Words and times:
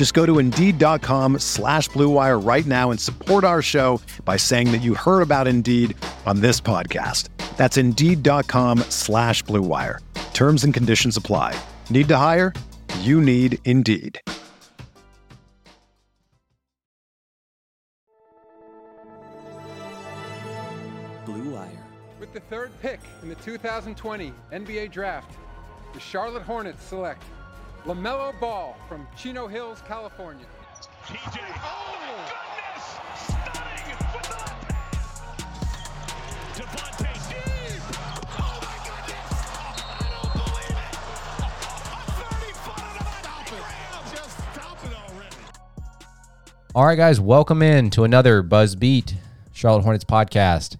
Just 0.00 0.14
go 0.14 0.24
to 0.24 0.38
Indeed.com 0.38 1.40
slash 1.40 1.90
BlueWire 1.90 2.42
right 2.42 2.64
now 2.64 2.90
and 2.90 2.98
support 2.98 3.44
our 3.44 3.60
show 3.60 4.00
by 4.24 4.38
saying 4.38 4.72
that 4.72 4.78
you 4.78 4.94
heard 4.94 5.20
about 5.20 5.46
Indeed 5.46 5.94
on 6.24 6.40
this 6.40 6.58
podcast. 6.58 7.28
That's 7.58 7.76
Indeed.com 7.76 8.78
slash 8.88 9.44
BlueWire. 9.44 9.98
Terms 10.32 10.64
and 10.64 10.72
conditions 10.72 11.18
apply. 11.18 11.54
Need 11.90 12.08
to 12.08 12.16
hire? 12.16 12.54
You 13.00 13.20
need 13.20 13.58
Indeed. 13.66 14.18
Blue 21.26 21.50
Wire. 21.50 21.68
With 22.18 22.32
the 22.32 22.40
third 22.48 22.70
pick 22.80 23.00
in 23.22 23.28
the 23.28 23.34
2020 23.34 24.32
NBA 24.50 24.92
Draft, 24.92 25.36
the 25.92 26.00
Charlotte 26.00 26.44
Hornets 26.44 26.82
select 26.82 27.22
LaMelo 27.86 28.38
Ball 28.38 28.76
from 28.88 29.06
Chino 29.16 29.46
Hills, 29.46 29.82
California. 29.88 30.44
TJ. 31.06 31.40
Oh, 31.40 31.64
oh, 31.64 31.96
my 31.98 32.12
goodness! 32.52 32.84
Stunning 33.24 33.88
with 33.88 34.28
the 34.28 34.36
left 34.36 34.70
hand. 34.70 35.00
Devontae 36.54 37.16
deep. 37.30 37.80
Oh, 38.38 38.60
my 38.60 38.76
goodness! 38.84 39.32
I 39.96 40.04
don't 40.12 40.32
believe 40.34 40.76
it. 40.76 40.92
A 41.40 42.04
30-footer 42.20 43.00
to 43.48 43.54
the 43.54 43.60
Just 44.14 44.36
stop 44.52 44.78
it 44.84 44.92
already. 44.92 45.36
All 46.74 46.84
right, 46.84 46.96
guys, 46.96 47.18
welcome 47.18 47.62
in 47.62 47.88
to 47.90 48.04
another 48.04 48.42
Buzz 48.42 48.76
Beat 48.76 49.14
Charlotte 49.52 49.84
Hornets 49.84 50.04
podcast. 50.04 50.76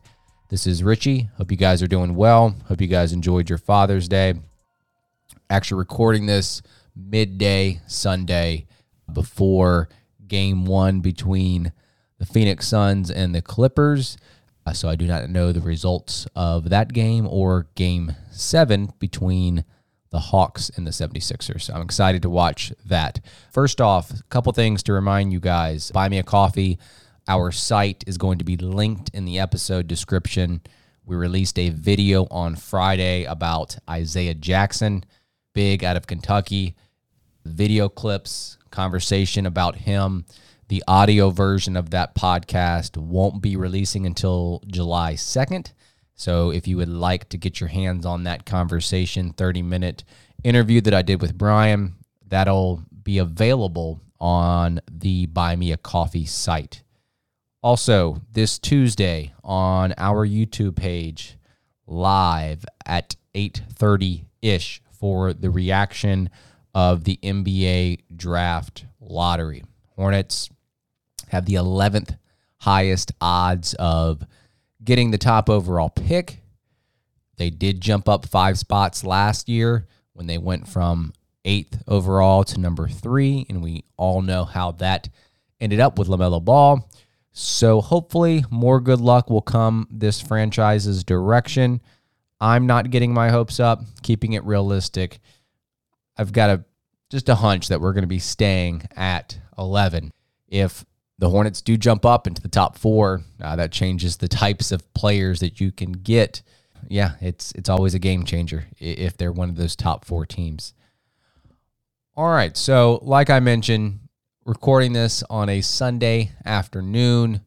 This 0.50 0.66
is 0.66 0.84
Richie. 0.84 1.30
Hope 1.38 1.50
you 1.50 1.56
guys 1.56 1.82
are 1.82 1.86
doing 1.86 2.14
well. 2.14 2.54
Hope 2.68 2.82
you 2.82 2.88
guys 2.88 3.14
enjoyed 3.14 3.48
your 3.48 3.58
Father's 3.58 4.06
Day. 4.06 4.34
Actually, 5.48 5.78
recording 5.78 6.26
this 6.26 6.60
midday 6.94 7.80
Sunday 7.86 8.66
before 9.12 9.88
game 10.26 10.64
one 10.64 11.00
between 11.00 11.72
the 12.18 12.26
Phoenix 12.26 12.68
Suns 12.68 13.10
and 13.10 13.34
the 13.34 13.42
Clippers. 13.42 14.16
Uh, 14.66 14.72
so 14.72 14.88
I 14.88 14.96
do 14.96 15.06
not 15.06 15.30
know 15.30 15.52
the 15.52 15.60
results 15.60 16.26
of 16.36 16.68
that 16.68 16.92
game 16.92 17.26
or 17.26 17.66
game 17.74 18.14
seven 18.30 18.92
between 18.98 19.64
the 20.10 20.20
Hawks 20.20 20.70
and 20.70 20.86
the 20.86 20.90
76ers. 20.90 21.62
So 21.62 21.74
I'm 21.74 21.82
excited 21.82 22.22
to 22.22 22.30
watch 22.30 22.72
that. 22.84 23.20
First 23.52 23.80
off, 23.80 24.10
a 24.10 24.22
couple 24.24 24.52
things 24.52 24.82
to 24.84 24.92
remind 24.92 25.32
you 25.32 25.40
guys 25.40 25.90
buy 25.92 26.08
me 26.08 26.18
a 26.18 26.22
coffee. 26.22 26.78
Our 27.28 27.52
site 27.52 28.04
is 28.06 28.18
going 28.18 28.38
to 28.38 28.44
be 28.44 28.56
linked 28.56 29.10
in 29.10 29.24
the 29.24 29.38
episode 29.38 29.86
description. 29.86 30.62
We 31.04 31.16
released 31.16 31.58
a 31.58 31.70
video 31.70 32.26
on 32.30 32.56
Friday 32.56 33.24
about 33.24 33.78
Isaiah 33.88 34.34
Jackson, 34.34 35.04
big 35.52 35.84
out 35.84 35.96
of 35.96 36.06
Kentucky. 36.06 36.74
Video 37.44 37.88
clips, 37.88 38.58
conversation 38.70 39.46
about 39.46 39.76
him. 39.76 40.24
The 40.68 40.84
audio 40.86 41.30
version 41.30 41.76
of 41.76 41.90
that 41.90 42.14
podcast 42.14 42.96
won't 42.96 43.42
be 43.42 43.56
releasing 43.56 44.06
until 44.06 44.62
July 44.66 45.14
2nd. 45.14 45.72
So 46.14 46.50
if 46.50 46.68
you 46.68 46.76
would 46.76 46.88
like 46.88 47.28
to 47.30 47.38
get 47.38 47.60
your 47.60 47.70
hands 47.70 48.04
on 48.04 48.24
that 48.24 48.44
conversation, 48.44 49.32
30 49.32 49.62
minute 49.62 50.04
interview 50.44 50.80
that 50.82 50.94
I 50.94 51.02
did 51.02 51.20
with 51.20 51.36
Brian, 51.36 51.94
that'll 52.26 52.82
be 53.02 53.18
available 53.18 54.00
on 54.20 54.80
the 54.90 55.26
Buy 55.26 55.56
Me 55.56 55.72
a 55.72 55.76
Coffee 55.76 56.26
site. 56.26 56.82
Also, 57.62 58.22
this 58.30 58.58
Tuesday 58.58 59.32
on 59.42 59.94
our 59.96 60.26
YouTube 60.26 60.76
page, 60.76 61.36
live 61.86 62.64
at 62.86 63.16
8:30 63.34 64.24
ish 64.40 64.82
for 65.00 65.32
the 65.32 65.50
reaction 65.50 66.30
of 66.74 67.04
the 67.04 67.18
NBA 67.22 68.02
draft 68.14 68.84
lottery. 69.00 69.64
Hornets 69.96 70.48
have 71.28 71.46
the 71.46 71.54
11th 71.54 72.16
highest 72.58 73.12
odds 73.20 73.74
of 73.74 74.22
getting 74.84 75.10
the 75.10 75.18
top 75.18 75.48
overall 75.48 75.90
pick. 75.90 76.42
They 77.36 77.50
did 77.50 77.80
jump 77.80 78.08
up 78.08 78.26
five 78.26 78.58
spots 78.58 79.02
last 79.02 79.48
year 79.48 79.86
when 80.12 80.26
they 80.26 80.38
went 80.38 80.68
from 80.68 81.12
eighth 81.44 81.82
overall 81.88 82.44
to 82.44 82.60
number 82.60 82.86
three, 82.86 83.46
and 83.48 83.62
we 83.62 83.84
all 83.96 84.20
know 84.20 84.44
how 84.44 84.72
that 84.72 85.08
ended 85.60 85.80
up 85.80 85.98
with 85.98 86.08
LaMelo 86.08 86.44
Ball. 86.44 86.86
So 87.32 87.80
hopefully, 87.80 88.44
more 88.50 88.80
good 88.80 89.00
luck 89.00 89.30
will 89.30 89.40
come 89.40 89.86
this 89.90 90.20
franchise's 90.20 91.04
direction. 91.04 91.80
I'm 92.40 92.66
not 92.66 92.90
getting 92.90 93.12
my 93.12 93.30
hopes 93.30 93.60
up, 93.60 93.82
keeping 94.02 94.32
it 94.32 94.44
realistic. 94.44 95.20
I've 96.16 96.32
got 96.32 96.50
a 96.50 96.64
just 97.10 97.28
a 97.28 97.34
hunch 97.34 97.68
that 97.68 97.80
we're 97.80 97.92
going 97.92 98.02
to 98.02 98.08
be 98.08 98.20
staying 98.20 98.82
at 98.96 99.38
11. 99.58 100.12
If 100.48 100.84
the 101.18 101.28
Hornets 101.28 101.60
do 101.60 101.76
jump 101.76 102.06
up 102.06 102.26
into 102.26 102.40
the 102.40 102.48
top 102.48 102.78
four, 102.78 103.22
uh, 103.42 103.56
that 103.56 103.72
changes 103.72 104.16
the 104.16 104.28
types 104.28 104.72
of 104.72 104.92
players 104.94 105.40
that 105.40 105.60
you 105.60 105.72
can 105.72 105.92
get. 105.92 106.42
Yeah, 106.88 107.12
it's 107.20 107.52
it's 107.52 107.68
always 107.68 107.94
a 107.94 107.98
game 107.98 108.24
changer 108.24 108.66
if 108.78 109.16
they're 109.16 109.32
one 109.32 109.50
of 109.50 109.56
those 109.56 109.76
top 109.76 110.04
four 110.04 110.24
teams. 110.24 110.72
All 112.16 112.30
right, 112.30 112.56
so 112.56 113.00
like 113.02 113.28
I 113.28 113.40
mentioned, 113.40 114.00
recording 114.46 114.94
this 114.94 115.22
on 115.28 115.48
a 115.48 115.60
Sunday 115.60 116.32
afternoon, 116.44 117.42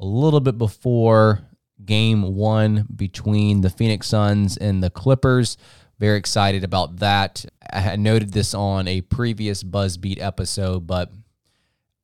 a 0.00 0.04
little 0.04 0.40
bit 0.40 0.56
before 0.56 1.40
game 1.84 2.34
one 2.34 2.86
between 2.94 3.60
the 3.60 3.70
Phoenix 3.70 4.08
Suns 4.08 4.56
and 4.56 4.82
the 4.82 4.90
Clippers. 4.90 5.56
Very 5.98 6.18
excited 6.18 6.64
about 6.64 6.98
that. 6.98 7.44
I 7.72 7.80
had 7.80 8.00
noted 8.00 8.32
this 8.32 8.54
on 8.54 8.86
a 8.86 9.00
previous 9.00 9.62
Buzzbeat 9.62 10.20
episode, 10.20 10.86
but 10.86 11.10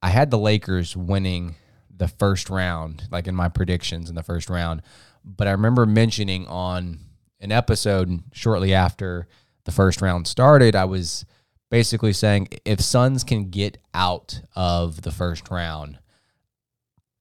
I 0.03 0.09
had 0.09 0.31
the 0.31 0.39
Lakers 0.39 0.97
winning 0.97 1.55
the 1.97 2.09
first 2.09 2.51
round, 2.51 3.05
like 3.11 3.27
in 3.27 3.35
my 3.35 3.49
predictions 3.49 4.09
in 4.09 4.17
the 4.17 4.23
first 4.23 4.51
round. 4.51 4.83
But 5.25 5.47
I 5.47 5.53
remember 5.53 5.87
mentioning 5.87 6.47
on 6.49 6.99
an 7.41 7.53
episode 7.53 8.23
shortly 8.33 8.75
after 8.75 9.29
the 9.65 9.73
first 9.73 10.03
round 10.03 10.27
started, 10.27 10.75
I 10.75 10.85
was 10.85 11.25
basically 11.71 12.13
saying 12.13 12.49
if 12.65 12.81
Suns 12.81 13.25
can 13.25 13.51
get 13.51 13.79
out 13.95 14.43
of 14.55 15.03
the 15.03 15.11
first 15.11 15.51
round, 15.51 15.99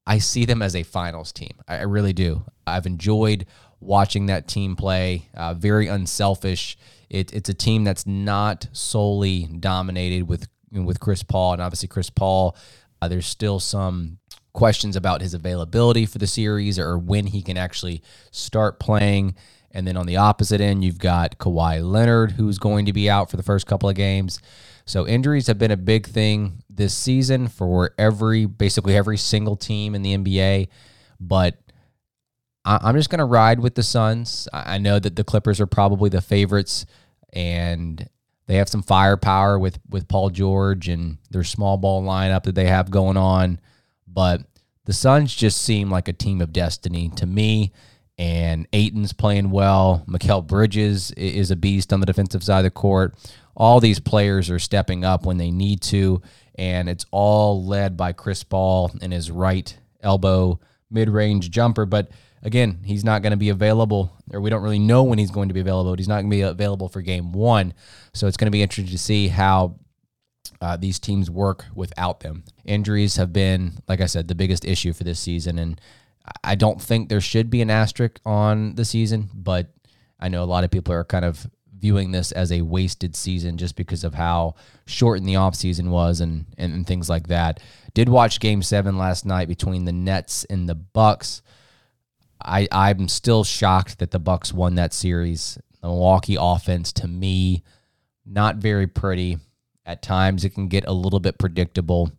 I 0.06 0.20
see 0.20 0.46
them 0.46 0.62
as 0.62 0.76
a 0.76 0.84
finals 0.84 1.32
team. 1.32 1.54
I 1.68 1.78
I 1.78 1.82
really 1.84 2.14
do. 2.14 2.44
I've 2.68 2.86
enjoyed 2.86 3.46
watching 3.80 4.28
that 4.28 4.48
team 4.48 4.76
play. 4.76 5.30
Uh, 5.34 5.54
very 5.54 5.88
unselfish. 5.88 6.78
It, 7.10 7.34
it's 7.34 7.50
a 7.50 7.54
team 7.54 7.84
that's 7.84 8.08
not 8.08 8.68
solely 8.72 9.46
dominated 9.46 10.24
with 10.24 10.48
with 10.72 11.00
Chris 11.00 11.22
Paul, 11.24 11.54
and 11.54 11.62
obviously 11.62 11.88
Chris 11.88 12.10
Paul. 12.10 12.56
Uh, 13.02 13.08
there's 13.08 13.28
still 13.28 13.60
some 13.60 14.18
questions 14.54 14.96
about 14.96 15.22
his 15.22 15.34
availability 15.34 16.06
for 16.06 16.20
the 16.20 16.28
series 16.28 16.80
or 16.80 16.98
when 16.98 17.28
he 17.28 17.42
can 17.42 17.58
actually 17.58 18.02
start 18.32 18.80
playing. 18.80 19.36
And 19.72 19.88
then 19.88 19.98
on 19.98 20.06
the 20.06 20.18
opposite 20.18 20.62
end, 20.62 20.86
you've 20.86 21.00
got 21.00 21.40
Kawhi 21.40 21.84
Leonard, 21.84 22.34
who's 22.34 22.60
going 22.60 22.86
to 22.86 22.94
be 22.94 23.10
out 23.10 23.32
for 23.32 23.38
the 23.38 23.44
first 23.44 23.66
couple 23.66 23.90
of 23.90 23.96
games. 23.96 24.40
So 24.86 25.08
injuries 25.08 25.48
have 25.48 25.58
been 25.58 25.72
a 25.72 25.78
big 25.78 26.08
thing 26.08 26.64
this 26.70 26.94
season 26.94 27.48
for 27.48 27.92
every 27.98 28.46
basically 28.46 28.96
every 28.96 29.18
single 29.18 29.56
team 29.56 29.96
in 29.96 30.02
the 30.02 30.14
NBA. 30.14 30.68
But 31.20 31.58
I- 32.66 32.80
I'm 32.82 32.96
just 32.96 33.10
going 33.10 33.20
to 33.20 33.26
ride 33.26 33.60
with 33.60 33.76
the 33.76 33.84
Suns. 33.84 34.48
I 34.52 34.76
I 34.76 34.78
know 34.78 35.00
that 35.00 35.16
the 35.16 35.24
Clippers 35.24 35.62
are 35.62 35.68
probably 35.68 36.10
the 36.10 36.22
favorites, 36.22 36.86
and 37.32 38.08
they 38.48 38.56
have 38.56 38.70
some 38.70 38.84
firepower 38.84 39.58
with 39.58 39.80
with 39.90 40.08
Paul 40.08 40.30
George 40.30 40.88
and 40.90 41.18
their 41.32 41.44
small 41.44 41.78
ball 41.78 42.04
lineup 42.04 42.44
that 42.44 42.56
they 42.56 42.68
have 42.68 42.92
going 42.92 43.18
on. 43.18 43.60
But 44.08 44.42
the 44.86 44.94
Suns 44.94 45.34
just 45.34 45.62
seem 45.62 45.90
like 45.90 46.08
a 46.10 46.14
team 46.14 46.42
of 46.42 46.52
destiny 46.52 47.10
to 47.16 47.26
me, 47.26 47.72
and 48.18 48.68
Ayton's 48.74 49.14
playing 49.14 49.52
well. 49.52 50.04
Mikal 50.08 50.46
Bridges 50.46 51.12
is 51.12 51.52
a 51.52 51.56
beast 51.56 51.92
on 51.92 52.00
the 52.00 52.06
defensive 52.06 52.44
side 52.44 52.60
of 52.60 52.64
the 52.66 52.72
court. 52.72 53.16
All 53.56 53.80
these 53.80 54.00
players 54.00 54.50
are 54.50 54.60
stepping 54.60 55.04
up 55.04 55.26
when 55.26 55.38
they 55.38 55.52
need 55.52 55.82
to, 55.84 56.22
and 56.56 56.90
it's 56.90 57.06
all 57.12 57.66
led 57.66 57.98
by 57.98 58.14
Chris 58.14 58.44
Paul 58.44 58.92
and 59.02 59.14
his 59.14 59.32
right 59.32 59.78
elbow 60.02 60.60
mid 60.90 61.10
range 61.10 61.50
jumper. 61.52 61.86
But 61.86 62.10
again, 62.42 62.82
he's 62.84 63.04
not 63.04 63.22
going 63.22 63.32
to 63.32 63.38
be 63.38 63.50
available, 63.50 64.16
or 64.32 64.42
we 64.42 64.50
don't 64.50 64.64
really 64.64 64.80
know 64.80 65.04
when 65.04 65.20
he's 65.20 65.32
going 65.32 65.50
to 65.50 65.54
be 65.54 65.60
available. 65.60 65.96
He's 65.96 66.08
not 66.08 66.22
going 66.22 66.30
to 66.30 66.36
be 66.36 66.42
available 66.42 66.90
for 66.90 67.02
game 67.02 67.32
one. 67.32 67.74
So 68.14 68.28
it's 68.28 68.38
going 68.38 68.48
to 68.48 68.52
be 68.52 68.62
interesting 68.62 68.92
to 68.92 68.98
see 68.98 69.28
how 69.28 69.76
uh, 70.62 70.78
these 70.78 71.00
teams 71.00 71.30
work 71.30 71.66
without 71.76 72.22
them. 72.22 72.44
Injuries 72.66 73.18
have 73.18 73.34
been, 73.34 73.80
like 73.88 74.02
I 74.02 74.06
said, 74.06 74.28
the 74.28 74.36
biggest 74.36 74.66
issue 74.66 74.94
for 74.94 75.04
this 75.04 75.20
season, 75.20 75.58
and 75.58 75.80
I 76.44 76.56
don't 76.56 76.82
think 76.82 77.10
there 77.10 77.22
should 77.22 77.50
be 77.50 77.62
an 77.62 77.70
asterisk 77.70 78.20
on 78.26 78.76
the 78.76 78.86
season, 78.86 79.30
but 79.34 79.74
I 80.20 80.30
know 80.30 80.44
a 80.44 80.46
lot 80.46 80.64
of 80.64 80.72
people 80.72 80.94
are 80.94 81.04
kind 81.04 81.26
of 81.26 81.48
viewing 81.78 82.12
this 82.12 82.32
as 82.32 82.50
a 82.50 82.62
wasted 82.62 83.14
season 83.14 83.58
just 83.58 83.76
because 83.76 84.06
of 84.06 84.14
how 84.14 84.56
short 84.86 85.22
the 85.22 85.34
offseason 85.34 85.90
was 85.90 86.22
and, 86.22 86.46
and, 86.58 86.74
and 86.74 86.88
things 86.88 87.10
like 87.10 87.28
that. 87.28 87.60
Did 87.94 88.08
watch 88.08 88.40
game 88.40 88.62
seven 88.62 88.98
last 88.98 89.26
night 89.26 89.50
between 89.50 89.84
the 89.84 89.92
Nets 89.92 90.46
and 90.46 90.68
the 90.68 90.76
Bucks. 90.76 91.42
I, 92.42 92.70
I'm 92.72 93.10
still 93.10 93.44
shocked 93.44 94.00
that 94.00 94.12
the 94.12 94.20
Bucks 94.20 94.54
won 94.54 94.76
that 94.76 94.94
series. 94.94 95.58
The 95.82 95.90
Milwaukee 95.90 96.38
offense, 96.40 96.94
to 96.94 97.08
me, 97.08 97.64
not 98.26 98.56
very 98.58 98.88
pretty. 98.88 99.38
At 99.86 100.02
times, 100.02 100.46
it 100.46 100.52
can 100.52 100.70
get 100.70 100.88
a 100.88 100.94
little 100.94 101.20
bit 101.20 101.38
predictable. 101.38 102.14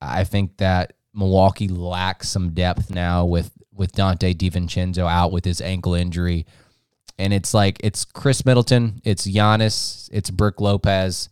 I 0.00 0.24
think 0.24 0.56
that 0.56 0.94
Milwaukee 1.18 1.68
lacks 1.68 2.28
some 2.28 2.50
depth 2.50 2.90
now 2.90 3.24
with 3.24 3.50
with 3.74 3.92
Donte 3.92 4.34
DiVincenzo 4.34 5.08
out 5.08 5.32
with 5.32 5.44
his 5.44 5.60
ankle 5.60 5.94
injury, 5.94 6.46
and 7.18 7.32
it's 7.32 7.52
like 7.52 7.78
it's 7.82 8.04
Khris 8.04 8.44
Middleton, 8.44 9.00
it's 9.04 9.26
Giannis, 9.26 10.08
it's 10.12 10.30
Brook 10.30 10.60
Lopez, 10.60 11.28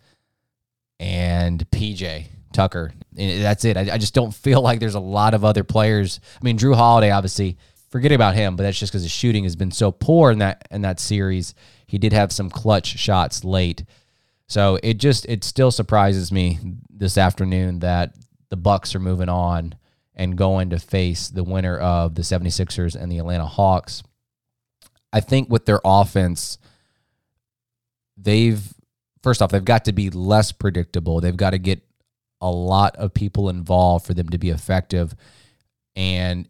and 0.98 1.68
PJ 1.70 2.26
Tucker. 2.52 2.92
And 3.16 3.42
that's 3.42 3.64
it. 3.64 3.76
I, 3.76 3.94
I 3.94 3.98
just 3.98 4.14
don't 4.14 4.34
feel 4.34 4.60
like 4.60 4.80
there's 4.80 4.94
a 4.94 5.00
lot 5.00 5.34
of 5.34 5.44
other 5.44 5.64
players. 5.64 6.20
I 6.40 6.44
mean, 6.44 6.58
Jrue 6.58 6.74
Holiday, 6.74 7.10
obviously, 7.10 7.56
forget 7.90 8.12
about 8.12 8.34
him, 8.34 8.56
but 8.56 8.64
that's 8.64 8.78
just 8.78 8.92
because 8.92 9.02
his 9.02 9.12
shooting 9.12 9.44
has 9.44 9.56
been 9.56 9.70
so 9.70 9.92
poor 9.92 10.30
in 10.30 10.38
that 10.38 10.66
in 10.70 10.82
that 10.82 11.00
series. 11.00 11.54
He 11.86 11.98
did 11.98 12.12
have 12.12 12.32
some 12.32 12.50
clutch 12.50 12.98
shots 12.98 13.44
late. 13.44 13.84
So 14.48 14.78
it 14.82 14.94
just 14.94 15.26
it 15.26 15.44
still 15.44 15.70
surprises 15.70 16.30
me 16.30 16.58
this 16.90 17.18
afternoon 17.18 17.80
that 17.80 18.14
the 18.48 18.56
Bucks 18.56 18.94
are 18.94 19.00
moving 19.00 19.28
on 19.28 19.74
and 20.14 20.36
going 20.36 20.70
to 20.70 20.78
face 20.78 21.28
the 21.28 21.44
winner 21.44 21.76
of 21.76 22.14
the 22.14 22.22
76ers 22.22 22.94
and 22.94 23.10
the 23.10 23.18
Atlanta 23.18 23.46
Hawks. 23.46 24.02
I 25.12 25.20
think 25.20 25.50
with 25.50 25.66
their 25.66 25.80
offense, 25.84 26.58
they've 28.16 28.62
first 29.22 29.42
off, 29.42 29.50
they've 29.50 29.64
got 29.64 29.84
to 29.86 29.92
be 29.92 30.10
less 30.10 30.52
predictable. 30.52 31.20
They've 31.20 31.36
got 31.36 31.50
to 31.50 31.58
get 31.58 31.82
a 32.40 32.50
lot 32.50 32.96
of 32.96 33.14
people 33.14 33.48
involved 33.48 34.06
for 34.06 34.14
them 34.14 34.28
to 34.28 34.38
be 34.38 34.50
effective. 34.50 35.14
And 35.94 36.48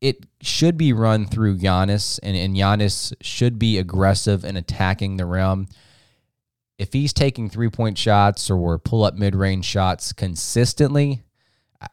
it 0.00 0.26
should 0.40 0.76
be 0.76 0.92
run 0.92 1.26
through 1.26 1.58
Giannis, 1.58 2.18
and, 2.22 2.36
and 2.36 2.56
Giannis 2.56 3.12
should 3.20 3.58
be 3.58 3.78
aggressive 3.78 4.44
in 4.44 4.56
attacking 4.56 5.16
the 5.16 5.26
rim 5.26 5.68
if 6.80 6.94
he's 6.94 7.12
taking 7.12 7.50
three 7.50 7.68
point 7.68 7.98
shots 7.98 8.50
or 8.50 8.78
pull 8.78 9.04
up 9.04 9.14
mid 9.14 9.34
range 9.34 9.66
shots 9.66 10.14
consistently, 10.14 11.22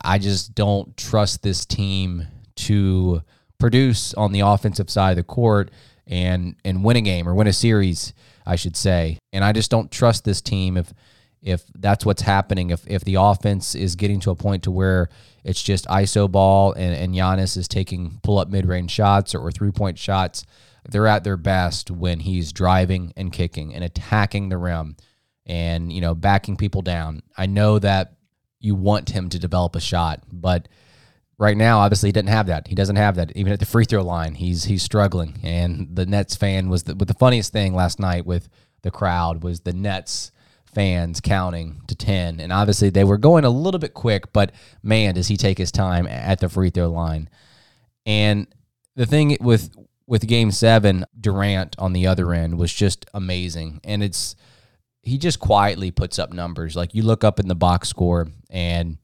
I 0.02 0.18
just 0.18 0.56
don't 0.56 0.96
trust 0.98 1.44
this 1.44 1.66
team 1.66 2.28
to 2.56 3.22
produce 3.60 4.14
on 4.14 4.32
the 4.32 4.42
offensive 4.42 4.90
side 4.90 5.12
of 5.12 5.18
the 5.18 5.24
court 5.24 5.72
and 6.06 6.56
and 6.64 6.84
win 6.84 6.98
a 6.98 7.02
game 7.02 7.28
or 7.28 7.36
win 7.36 7.48
a 7.48 7.54
series, 7.54 8.14
I 8.46 8.56
should 8.56 8.76
say. 8.76 9.18
And 9.34 9.44
I 9.44 9.52
just 9.52 9.72
don't 9.72 9.92
trust 9.92 10.24
this 10.24 10.42
team 10.42 10.78
if 10.78 10.94
if 11.42 11.64
that's 11.76 12.06
what's 12.06 12.22
happening. 12.22 12.70
If 12.70 12.88
if 12.88 13.04
the 13.04 13.16
offense 13.16 13.76
is 13.76 13.96
getting 13.96 14.20
to 14.22 14.32
a 14.32 14.36
point 14.36 14.64
to 14.64 14.72
where 14.72 15.10
it's 15.44 15.62
just 15.62 15.88
ISO 15.88 16.30
ball 16.30 16.74
and, 16.74 16.94
and 16.94 17.16
Giannis 17.16 17.58
is 17.58 17.68
taking 17.68 18.20
pull 18.24 18.40
up 18.40 18.50
mid 18.50 18.66
range 18.66 18.92
shots 18.92 19.34
or, 19.34 19.40
or 19.40 19.52
three 19.52 19.72
point 19.72 19.98
shots 19.98 20.46
they're 20.90 21.08
at 21.08 21.24
their 21.24 21.38
best 21.38 21.92
when 21.92 22.20
he's 22.20 22.52
driving 22.52 23.14
and 23.18 23.32
kicking 23.32 23.74
and 23.74 23.84
attacking 23.84 24.50
the 24.50 24.58
rim 24.58 24.96
and 25.46 25.92
you 25.92 26.02
know 26.02 26.16
backing 26.16 26.58
people 26.58 26.82
down. 26.82 27.22
I 27.38 27.46
know 27.46 27.80
that 27.80 28.14
you 28.60 28.76
want 28.76 29.10
him 29.10 29.30
to 29.30 29.40
develop 29.40 29.76
a 29.76 29.80
shot, 29.80 30.24
but 30.32 30.68
right 31.38 31.58
now 31.58 31.80
obviously 31.80 32.10
he 32.10 32.14
doesn't 32.14 32.28
have 32.28 32.48
that. 32.48 32.68
He 32.68 32.76
doesn't 32.76 32.96
have 32.96 33.16
that 33.16 33.36
even 33.36 33.54
at 33.54 33.60
the 33.60 33.66
free 33.66 33.86
throw 33.86 34.04
line. 34.04 34.36
He's 34.36 34.66
he's 34.66 34.84
struggling. 34.84 35.40
And 35.44 35.96
the 35.96 36.06
Nets 36.06 36.36
fan 36.36 36.70
was 36.70 36.84
the, 36.84 36.96
but 36.96 37.08
the 37.08 37.14
funniest 37.14 37.52
thing 37.52 37.74
last 37.74 38.00
night 38.00 38.26
with 38.26 38.50
the 38.82 38.92
crowd 38.92 39.44
was 39.44 39.62
the 39.62 39.74
Nets 39.74 40.32
fans 40.66 41.22
counting 41.22 41.82
to 41.88 41.96
10 41.96 42.40
and 42.40 42.52
obviously 42.52 42.90
they 42.90 43.04
were 43.04 43.18
going 43.18 43.44
a 43.46 43.50
little 43.50 43.80
bit 43.80 43.94
quick, 43.94 44.32
but 44.34 44.52
man 44.84 45.16
does 45.16 45.28
he 45.28 45.38
take 45.38 45.58
his 45.58 45.72
time 45.72 46.08
at 46.08 46.40
the 46.40 46.50
free 46.50 46.70
throw 46.70 46.90
line. 46.90 47.30
And 48.06 48.48
the 48.96 49.06
thing 49.06 49.38
with 49.42 49.72
with 50.08 50.26
game 50.26 50.52
seven, 50.52 51.06
Durant 51.20 51.76
on 51.78 51.94
the 51.94 52.08
other 52.08 52.34
end 52.34 52.58
was 52.58 52.74
just 52.74 53.06
amazing. 53.14 53.82
And 53.84 54.02
it's, 54.02 54.36
he 55.08 55.18
just 55.18 55.40
quietly 55.40 55.90
puts 55.90 56.20
up 56.20 56.34
numbers. 56.34 56.76
Like 56.76 56.94
you 56.94 57.02
look 57.02 57.24
up 57.24 57.40
in 57.40 57.48
the 57.48 57.56
box 57.56 57.88
score, 57.88 58.28
and 58.50 58.98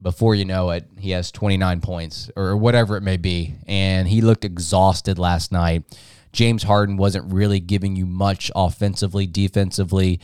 before 0.00 0.34
you 0.34 0.46
know 0.46 0.70
it, 0.70 0.88
he 0.98 1.10
has 1.10 1.30
29 1.30 1.82
points 1.82 2.30
or 2.34 2.56
whatever 2.56 2.96
it 2.96 3.02
may 3.02 3.18
be. 3.18 3.56
And 3.66 4.08
he 4.08 4.22
looked 4.22 4.46
exhausted 4.46 5.18
last 5.18 5.52
night. 5.52 5.84
James 6.32 6.62
Harden 6.62 6.96
wasn't 6.96 7.30
really 7.30 7.60
giving 7.60 7.94
you 7.94 8.06
much 8.06 8.50
offensively, 8.56 9.26
defensively. 9.26 10.20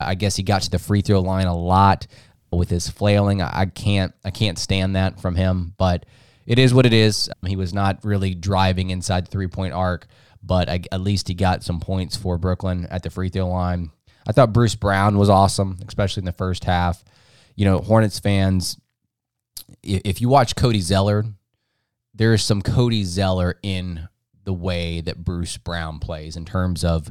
I 0.00 0.16
guess 0.16 0.34
he 0.34 0.42
got 0.42 0.62
to 0.62 0.70
the 0.70 0.78
free 0.80 1.02
throw 1.02 1.20
line 1.20 1.46
a 1.46 1.56
lot 1.56 2.08
with 2.50 2.70
his 2.70 2.88
flailing. 2.88 3.40
I 3.42 3.66
can't, 3.66 4.12
I 4.24 4.30
can't 4.30 4.58
stand 4.58 4.96
that 4.96 5.20
from 5.20 5.36
him, 5.36 5.74
but 5.78 6.06
it 6.46 6.58
is 6.58 6.74
what 6.74 6.86
it 6.86 6.92
is. 6.92 7.30
He 7.46 7.54
was 7.54 7.72
not 7.72 8.04
really 8.04 8.34
driving 8.34 8.90
inside 8.90 9.26
the 9.26 9.30
three 9.30 9.46
point 9.46 9.74
arc, 9.74 10.08
but 10.42 10.68
I, 10.68 10.80
at 10.90 11.02
least 11.02 11.28
he 11.28 11.34
got 11.34 11.62
some 11.62 11.78
points 11.78 12.16
for 12.16 12.36
Brooklyn 12.36 12.88
at 12.90 13.04
the 13.04 13.10
free 13.10 13.28
throw 13.28 13.46
line. 13.46 13.92
I 14.30 14.32
thought 14.32 14.52
Bruce 14.52 14.76
Brown 14.76 15.18
was 15.18 15.28
awesome, 15.28 15.78
especially 15.88 16.20
in 16.20 16.24
the 16.24 16.30
first 16.30 16.62
half. 16.62 17.02
You 17.56 17.64
know, 17.64 17.78
Hornets 17.78 18.20
fans, 18.20 18.80
if 19.82 20.20
you 20.20 20.28
watch 20.28 20.54
Cody 20.54 20.78
Zeller, 20.78 21.24
there 22.14 22.32
is 22.32 22.40
some 22.40 22.62
Cody 22.62 23.02
Zeller 23.02 23.58
in 23.64 24.08
the 24.44 24.52
way 24.52 25.00
that 25.00 25.24
Bruce 25.24 25.56
Brown 25.56 25.98
plays 25.98 26.36
in 26.36 26.44
terms 26.44 26.84
of 26.84 27.10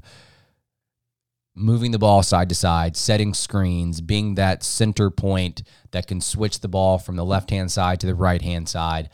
moving 1.54 1.92
the 1.92 2.00
ball 2.00 2.24
side 2.24 2.48
to 2.48 2.56
side, 2.56 2.96
setting 2.96 3.34
screens, 3.34 4.00
being 4.00 4.36
that 4.36 4.64
center 4.64 5.10
point 5.10 5.62
that 5.92 6.08
can 6.08 6.22
switch 6.22 6.62
the 6.62 6.70
ball 6.70 6.98
from 6.98 7.18
the 7.18 7.26
left 7.26 7.50
hand 7.50 7.70
side 7.70 8.00
to 8.00 8.08
the 8.08 8.16
right 8.16 8.42
hand 8.42 8.70
side. 8.70 9.10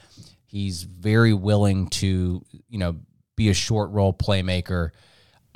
He's 0.46 0.84
very 0.84 1.34
willing 1.34 1.88
to, 1.88 2.44
you 2.70 2.78
know, 2.78 2.98
be 3.36 3.50
a 3.50 3.56
short 3.56 3.90
role 3.90 4.14
playmaker. 4.14 4.92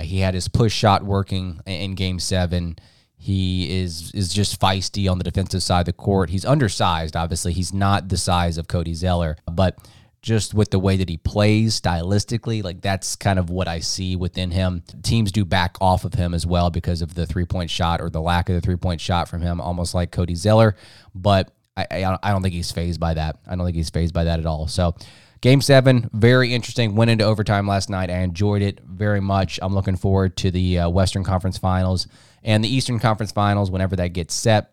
He 0.00 0.20
had 0.20 0.34
his 0.34 0.48
push 0.48 0.72
shot 0.72 1.04
working 1.04 1.60
in 1.66 1.94
game 1.94 2.18
seven. 2.18 2.76
He 3.16 3.80
is 3.80 4.12
is 4.14 4.32
just 4.32 4.60
feisty 4.60 5.10
on 5.10 5.18
the 5.18 5.24
defensive 5.24 5.62
side 5.62 5.80
of 5.80 5.86
the 5.86 5.92
court. 5.92 6.30
He's 6.30 6.44
undersized, 6.44 7.16
obviously. 7.16 7.52
He's 7.52 7.72
not 7.72 8.08
the 8.08 8.16
size 8.16 8.56
of 8.56 8.66
Cody 8.66 8.94
Zeller, 8.94 9.36
but 9.50 9.78
just 10.22 10.52
with 10.52 10.70
the 10.70 10.78
way 10.78 10.96
that 10.96 11.08
he 11.08 11.16
plays 11.16 11.80
stylistically, 11.80 12.62
like 12.62 12.82
that's 12.82 13.16
kind 13.16 13.38
of 13.38 13.48
what 13.48 13.68
I 13.68 13.80
see 13.80 14.16
within 14.16 14.50
him. 14.50 14.82
Teams 15.02 15.32
do 15.32 15.44
back 15.44 15.76
off 15.80 16.04
of 16.04 16.14
him 16.14 16.34
as 16.34 16.46
well 16.46 16.70
because 16.70 17.00
of 17.02 17.14
the 17.14 17.26
three 17.26 17.46
point 17.46 17.70
shot 17.70 18.00
or 18.00 18.10
the 18.10 18.20
lack 18.20 18.48
of 18.48 18.54
the 18.54 18.60
three 18.60 18.76
point 18.76 19.00
shot 19.00 19.28
from 19.28 19.40
him, 19.40 19.60
almost 19.60 19.94
like 19.94 20.10
Cody 20.10 20.34
Zeller. 20.34 20.76
But 21.14 21.52
I, 21.76 21.86
I, 21.90 22.18
I 22.22 22.30
don't 22.32 22.42
think 22.42 22.54
he's 22.54 22.72
fazed 22.72 23.00
by 23.00 23.14
that. 23.14 23.38
I 23.46 23.56
don't 23.56 23.64
think 23.64 23.76
he's 23.76 23.90
fazed 23.90 24.12
by 24.12 24.24
that 24.24 24.40
at 24.40 24.46
all. 24.46 24.66
So, 24.66 24.94
game 25.40 25.60
seven, 25.60 26.10
very 26.12 26.54
interesting. 26.54 26.94
Went 26.94 27.10
into 27.10 27.24
overtime 27.24 27.66
last 27.66 27.90
night. 27.90 28.10
I 28.10 28.18
enjoyed 28.18 28.62
it 28.62 28.80
very 28.84 29.20
much. 29.20 29.58
I'm 29.62 29.74
looking 29.74 29.96
forward 29.96 30.36
to 30.38 30.50
the 30.50 30.80
uh, 30.80 30.88
Western 30.88 31.24
Conference 31.24 31.58
Finals 31.58 32.06
and 32.42 32.62
the 32.64 32.74
Eastern 32.74 32.98
Conference 32.98 33.32
Finals 33.32 33.70
whenever 33.70 33.96
that 33.96 34.08
gets 34.08 34.34
set. 34.34 34.72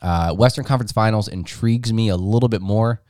Uh, 0.00 0.34
Western 0.34 0.64
Conference 0.64 0.92
Finals 0.92 1.28
intrigues 1.28 1.92
me 1.92 2.08
a 2.08 2.16
little 2.16 2.48
bit 2.48 2.62
more. 2.62 3.02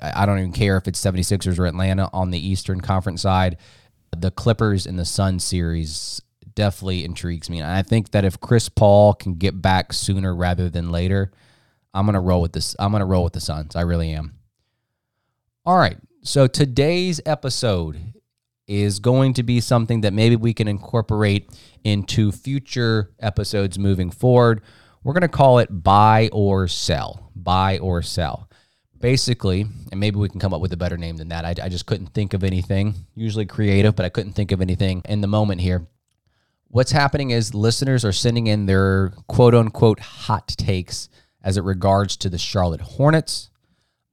I 0.00 0.26
don't 0.26 0.38
even 0.38 0.52
care 0.52 0.76
if 0.76 0.86
it's 0.86 1.02
76ers 1.02 1.58
or 1.58 1.66
Atlanta 1.66 2.08
on 2.12 2.30
the 2.30 2.38
Eastern 2.38 2.80
Conference 2.80 3.22
side. 3.22 3.56
The 4.16 4.30
Clippers 4.30 4.86
and 4.86 4.96
the 4.98 5.04
Sun 5.04 5.40
series 5.40 6.22
definitely 6.54 7.04
intrigues 7.04 7.50
me. 7.50 7.58
And 7.60 7.70
I 7.70 7.82
think 7.82 8.12
that 8.12 8.24
if 8.24 8.40
Chris 8.40 8.68
Paul 8.68 9.14
can 9.14 9.34
get 9.34 9.60
back 9.60 9.92
sooner 9.92 10.34
rather 10.34 10.70
than 10.70 10.90
later, 10.90 11.32
I'm 11.92 12.06
gonna 12.06 12.20
roll 12.20 12.40
with 12.40 12.52
this. 12.52 12.76
I'm 12.78 12.92
gonna 12.92 13.06
roll 13.06 13.24
with 13.24 13.32
the 13.32 13.40
Suns. 13.40 13.74
I 13.74 13.80
really 13.80 14.10
am. 14.10 14.37
All 15.68 15.76
right. 15.76 15.98
So 16.22 16.46
today's 16.46 17.20
episode 17.26 18.14
is 18.66 19.00
going 19.00 19.34
to 19.34 19.42
be 19.42 19.60
something 19.60 20.00
that 20.00 20.14
maybe 20.14 20.34
we 20.34 20.54
can 20.54 20.66
incorporate 20.66 21.50
into 21.84 22.32
future 22.32 23.12
episodes 23.20 23.78
moving 23.78 24.10
forward. 24.10 24.62
We're 25.04 25.12
gonna 25.12 25.28
call 25.28 25.58
it 25.58 25.68
buy 25.70 26.30
or 26.32 26.68
sell. 26.68 27.30
Buy 27.36 27.76
or 27.80 28.00
sell 28.00 28.48
basically, 28.98 29.66
and 29.92 30.00
maybe 30.00 30.16
we 30.16 30.30
can 30.30 30.40
come 30.40 30.54
up 30.54 30.62
with 30.62 30.72
a 30.72 30.76
better 30.78 30.96
name 30.96 31.18
than 31.18 31.28
that. 31.28 31.44
I, 31.44 31.54
I 31.62 31.68
just 31.68 31.84
couldn't 31.84 32.14
think 32.14 32.32
of 32.32 32.44
anything. 32.44 32.94
Usually 33.14 33.44
creative, 33.44 33.94
but 33.94 34.06
I 34.06 34.08
couldn't 34.08 34.32
think 34.32 34.52
of 34.52 34.62
anything 34.62 35.02
in 35.04 35.20
the 35.20 35.26
moment 35.26 35.60
here. 35.60 35.86
What's 36.68 36.92
happening 36.92 37.28
is 37.28 37.52
listeners 37.52 38.06
are 38.06 38.12
sending 38.12 38.46
in 38.46 38.64
their 38.64 39.10
quote 39.26 39.54
unquote 39.54 40.00
hot 40.00 40.48
takes 40.48 41.10
as 41.44 41.58
it 41.58 41.64
regards 41.64 42.16
to 42.16 42.30
the 42.30 42.38
Charlotte 42.38 42.80
Hornets. 42.80 43.50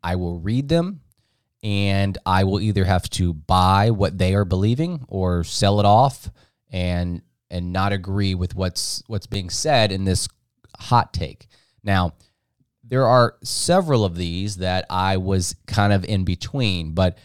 I 0.04 0.18
will 0.18 0.38
read 0.38 0.68
them 0.68 1.00
and 1.66 2.16
I 2.28 2.44
will 2.44 2.60
either 2.60 2.86
have 2.86 3.10
to 3.12 3.34
buy 3.34 3.90
what 3.90 4.20
they 4.20 4.36
are 4.36 4.46
believing 4.46 5.04
or 5.08 5.44
sell 5.44 5.80
it 5.80 5.86
off 5.86 6.30
and 6.70 7.24
and 7.50 7.74
not 7.74 7.92
agree 7.92 8.36
with 8.36 8.54
what's 8.54 9.02
what's 9.08 9.26
being 9.26 9.50
said 9.50 9.92
in 9.92 10.06
this 10.06 10.30
hot 10.78 11.12
take. 11.12 11.48
Now, 11.84 12.14
there 12.84 13.08
are 13.08 13.38
several 13.44 14.06
of 14.06 14.16
these 14.16 14.58
that 14.58 14.86
I 14.92 15.18
was 15.18 15.56
kind 15.66 15.92
of 15.92 16.06
in 16.06 16.24
between, 16.24 16.92
but 16.92 17.18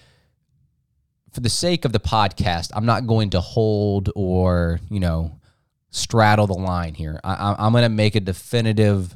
for 1.32 1.40
the 1.40 1.50
sake 1.50 1.84
of 1.84 1.92
the 1.92 2.00
podcast, 2.00 2.70
I'm 2.72 2.86
not 2.86 3.06
going 3.06 3.30
to 3.30 3.42
hold 3.42 4.08
or, 4.16 4.80
you 4.88 5.00
know, 5.00 5.38
straddle 5.90 6.46
the 6.46 6.54
line 6.54 6.94
here. 6.94 7.20
I, 7.22 7.56
I'm 7.58 7.72
going 7.72 7.82
to 7.82 7.90
make 7.90 8.14
a 8.14 8.20
definitive 8.20 9.14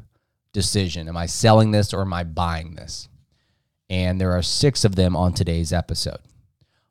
decision. 0.52 1.08
Am 1.08 1.16
I 1.16 1.26
selling 1.26 1.70
this 1.70 1.94
or 1.94 2.02
am 2.02 2.12
I 2.12 2.24
buying 2.24 2.74
this? 2.74 3.08
And 3.90 4.20
there 4.20 4.32
are 4.32 4.42
six 4.42 4.84
of 4.84 4.96
them 4.96 5.14
on 5.14 5.34
today's 5.34 5.72
episode. 5.72 6.18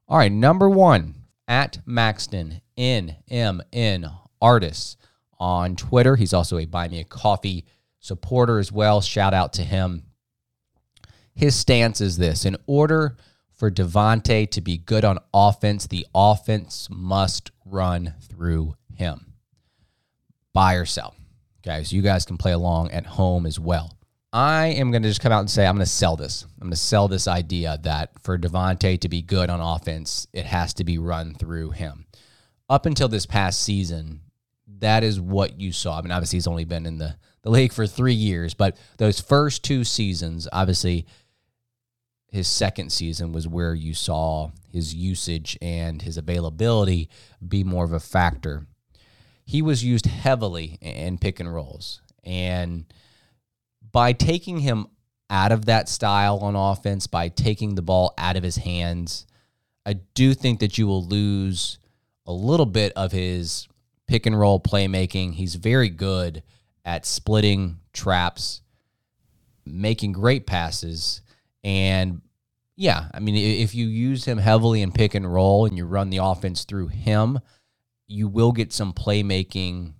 All 0.07 0.17
right, 0.17 0.31
number 0.31 0.69
one, 0.69 1.15
at 1.47 1.79
Maxton, 1.85 2.61
NMN 2.77 4.13
Artists 4.41 4.97
on 5.39 5.75
Twitter. 5.75 6.15
He's 6.15 6.33
also 6.33 6.57
a 6.57 6.65
Buy 6.65 6.87
Me 6.87 6.99
a 6.99 7.03
Coffee 7.03 7.65
supporter 7.99 8.59
as 8.59 8.71
well. 8.71 9.01
Shout 9.01 9.33
out 9.33 9.53
to 9.53 9.63
him. 9.63 10.03
His 11.35 11.55
stance 11.55 11.99
is 11.99 12.17
this 12.17 12.45
in 12.45 12.57
order 12.67 13.17
for 13.55 13.71
Devonte 13.71 14.49
to 14.51 14.61
be 14.61 14.77
good 14.77 15.05
on 15.05 15.19
offense, 15.33 15.87
the 15.87 16.05
offense 16.13 16.87
must 16.91 17.51
run 17.65 18.13
through 18.21 18.75
him. 18.93 19.33
Buy 20.53 20.75
or 20.75 20.85
sell. 20.85 21.15
Guys, 21.63 21.93
you 21.93 22.01
guys 22.01 22.25
can 22.25 22.37
play 22.37 22.51
along 22.51 22.91
at 22.91 23.05
home 23.05 23.45
as 23.45 23.59
well. 23.59 23.97
I 24.33 24.65
am 24.69 24.89
going 24.89 25.03
to 25.03 25.09
just 25.09 25.21
come 25.21 25.31
out 25.31 25.41
and 25.41 25.49
say 25.49 25.65
I'm 25.65 25.75
going 25.75 25.85
to 25.85 25.91
sell 25.91 26.15
this. 26.15 26.43
I'm 26.59 26.67
going 26.67 26.71
to 26.71 26.77
sell 26.77 27.07
this 27.07 27.27
idea 27.27 27.79
that 27.83 28.19
for 28.23 28.39
Devonte 28.39 28.99
to 28.99 29.07
be 29.07 29.21
good 29.21 29.51
on 29.51 29.61
offense, 29.61 30.27
it 30.33 30.47
has 30.47 30.73
to 30.75 30.83
be 30.83 30.97
run 30.97 31.35
through 31.35 31.69
him. 31.71 32.05
Up 32.67 32.87
until 32.87 33.07
this 33.07 33.27
past 33.27 33.61
season, 33.61 34.21
that 34.79 35.03
is 35.03 35.21
what 35.21 35.59
you 35.59 35.71
saw. 35.71 35.99
I 35.99 36.01
mean, 36.01 36.11
obviously 36.11 36.37
he's 36.37 36.47
only 36.47 36.65
been 36.65 36.87
in 36.87 36.97
the, 36.97 37.15
the 37.43 37.51
league 37.51 37.71
for 37.71 37.85
three 37.85 38.15
years, 38.15 38.55
but 38.55 38.75
those 38.97 39.19
first 39.19 39.63
two 39.63 39.83
seasons, 39.83 40.47
obviously 40.51 41.05
his 42.31 42.47
second 42.47 42.91
season 42.91 43.33
was 43.33 43.47
where 43.47 43.75
you 43.75 43.93
saw 43.93 44.49
his 44.71 44.95
usage 44.95 45.55
and 45.61 46.01
his 46.01 46.17
availability 46.17 47.07
be 47.47 47.63
more 47.63 47.85
of 47.85 47.93
a 47.93 47.99
factor. 47.99 48.65
He 49.45 49.61
was 49.61 49.83
used 49.83 50.07
heavily 50.07 50.79
in 50.81 51.19
pick 51.19 51.39
and 51.39 51.53
rolls. 51.53 52.01
And 52.23 52.85
by 53.93 54.11
taking 54.11 54.57
him 54.57 54.87
out 55.29 55.53
of 55.53 55.65
that 55.65 55.87
style 55.87 56.39
on 56.39 56.55
offense, 56.55 57.07
by 57.07 57.29
taking 57.29 57.75
the 57.75 57.81
ball 57.81 58.13
out 58.17 58.35
of 58.35 58.43
his 58.43 58.57
hands, 58.57 59.25
I 59.85 59.93
do 59.93 60.33
think 60.33 60.59
that 60.59 60.77
you 60.77 60.87
will 60.87 61.05
lose 61.05 61.77
a 62.25 62.33
little 62.33 62.65
bit 62.65 62.91
of 62.95 63.11
his 63.11 63.67
pick 64.07 64.25
and 64.25 64.37
roll 64.37 64.59
playmaking. 64.59 65.35
He's 65.35 65.55
very 65.55 65.89
good 65.89 66.43
at 66.83 67.05
splitting 67.05 67.79
traps, 67.93 68.61
making 69.65 70.11
great 70.11 70.45
passes, 70.45 71.21
and 71.63 72.21
yeah, 72.75 73.09
I 73.13 73.19
mean, 73.19 73.35
if 73.35 73.75
you 73.75 73.85
use 73.85 74.25
him 74.25 74.39
heavily 74.39 74.81
in 74.81 74.91
pick 74.91 75.13
and 75.13 75.31
roll 75.31 75.65
and 75.65 75.77
you 75.77 75.85
run 75.85 76.09
the 76.09 76.17
offense 76.17 76.63
through 76.63 76.87
him, 76.87 77.39
you 78.07 78.27
will 78.27 78.51
get 78.51 78.73
some 78.73 78.93
playmaking 78.93 79.93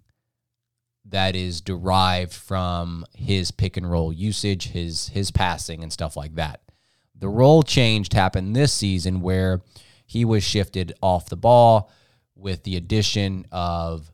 that 1.13 1.35
is 1.35 1.61
derived 1.61 2.33
from 2.33 3.05
his 3.15 3.51
pick 3.51 3.77
and 3.77 3.89
roll 3.89 4.11
usage, 4.11 4.69
his 4.69 5.09
his 5.09 5.29
passing 5.29 5.83
and 5.83 5.93
stuff 5.93 6.17
like 6.17 6.33
that. 6.35 6.61
The 7.15 7.29
role 7.29 7.61
change 7.61 8.11
happened 8.11 8.55
this 8.55 8.73
season 8.73 9.21
where 9.21 9.61
he 10.07 10.25
was 10.25 10.43
shifted 10.43 10.93
off 11.01 11.29
the 11.29 11.37
ball 11.37 11.91
with 12.35 12.63
the 12.63 12.77
addition 12.77 13.45
of 13.51 14.11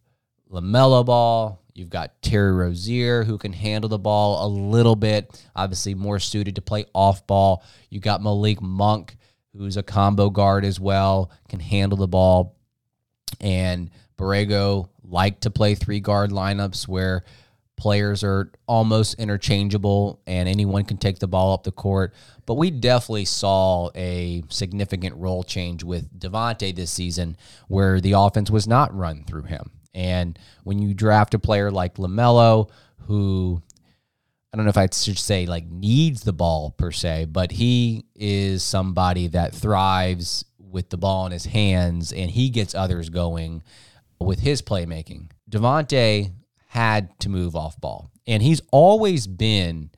LaMelo 0.52 1.06
Ball. 1.06 1.64
You've 1.74 1.90
got 1.90 2.22
Terry 2.22 2.52
Rozier 2.52 3.24
who 3.24 3.38
can 3.38 3.54
handle 3.54 3.88
the 3.88 3.98
ball 3.98 4.46
a 4.46 4.50
little 4.50 4.98
bit, 4.98 5.42
obviously 5.56 5.96
more 5.96 6.20
suited 6.20 6.56
to 6.56 6.62
play 6.62 6.84
off 6.94 7.26
ball. 7.26 7.64
You 7.90 8.02
got 8.02 8.22
Malik 8.22 8.62
Monk 8.62 9.16
who's 9.56 9.78
a 9.78 9.84
combo 9.84 10.30
guard 10.30 10.66
as 10.66 10.82
well, 10.82 11.32
can 11.48 11.62
handle 11.62 11.98
the 11.98 12.10
ball. 12.10 12.58
And 13.40 13.90
Borrego 14.18 14.90
like 15.10 15.42
to 15.42 15.50
play 15.50 15.76
three 15.76 16.00
guard 16.00 16.32
lineups 16.32 16.88
where 16.88 17.24
players 17.80 18.24
are 18.24 18.52
almost 18.68 19.16
interchangeable 19.16 20.22
and 20.28 20.50
anyone 20.50 20.84
can 20.84 20.98
take 20.98 21.20
the 21.20 21.28
ball 21.28 21.54
up 21.54 21.64
the 21.64 21.72
court. 21.72 22.14
But 22.46 22.56
we 22.56 22.72
definitely 22.72 23.26
saw 23.26 23.90
a 23.96 24.44
significant 24.50 25.16
role 25.16 25.44
change 25.44 25.84
with 25.84 26.20
Devonte 26.20 26.76
this 26.76 26.92
season 26.92 27.38
where 27.68 28.02
the 28.02 28.12
offense 28.12 28.52
was 28.52 28.68
not 28.68 28.96
run 28.96 29.24
through 29.24 29.44
him. 29.44 29.72
And 29.94 30.38
when 30.64 30.80
you 30.80 30.94
draft 30.94 31.34
a 31.34 31.40
player 31.40 31.72
like 31.72 31.96
LaMelo, 31.96 32.70
who 33.08 33.62
I 34.54 34.58
don't 34.58 34.66
know 34.66 34.72
if 34.72 34.78
I 34.78 34.90
should 34.92 35.18
say 35.18 35.46
like 35.46 35.68
needs 35.68 36.22
the 36.22 36.34
ball 36.34 36.72
per 36.72 36.92
se, 36.92 37.28
but 37.32 37.52
he 37.52 38.06
is 38.16 38.62
somebody 38.64 39.28
that 39.28 39.54
thrives 39.54 40.44
with 40.58 40.90
the 40.90 40.98
ball 40.98 41.26
in 41.26 41.32
his 41.32 41.46
hands 41.46 42.12
and 42.12 42.30
he 42.30 42.50
gets 42.50 42.76
others 42.76 43.10
going 43.10 43.64
with 44.20 44.40
his 44.40 44.62
playmaking. 44.62 45.30
Devonte 45.50 46.32
had 46.68 47.20
to 47.20 47.30
move 47.30 47.56
off 47.56 47.80
ball. 47.80 48.12
And 48.28 48.44
he's 48.44 48.62
always 48.72 49.26
been, 49.26 49.90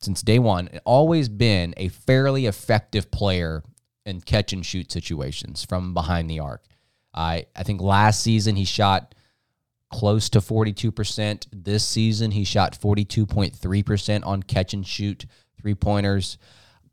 since 0.00 0.22
day 0.22 0.38
one, 0.38 0.68
always 0.84 1.28
been 1.28 1.74
a 1.76 1.88
fairly 1.88 2.46
effective 2.46 3.10
player 3.10 3.62
in 4.04 4.20
catch 4.20 4.52
and 4.52 4.64
shoot 4.64 4.92
situations 4.92 5.64
from 5.64 5.94
behind 5.94 6.30
the 6.30 6.40
arc. 6.40 6.64
I, 7.12 7.46
I 7.56 7.64
think 7.64 7.80
last 7.80 8.22
season 8.22 8.56
he 8.56 8.64
shot 8.64 9.14
close 9.92 10.28
to 10.30 10.38
42%. 10.38 11.46
This 11.52 11.84
season 11.84 12.30
he 12.30 12.44
shot 12.44 12.78
42.3% 12.78 14.26
on 14.26 14.42
catch 14.42 14.74
and 14.74 14.86
shoot 14.86 15.26
three 15.60 15.74
pointers. 15.74 16.38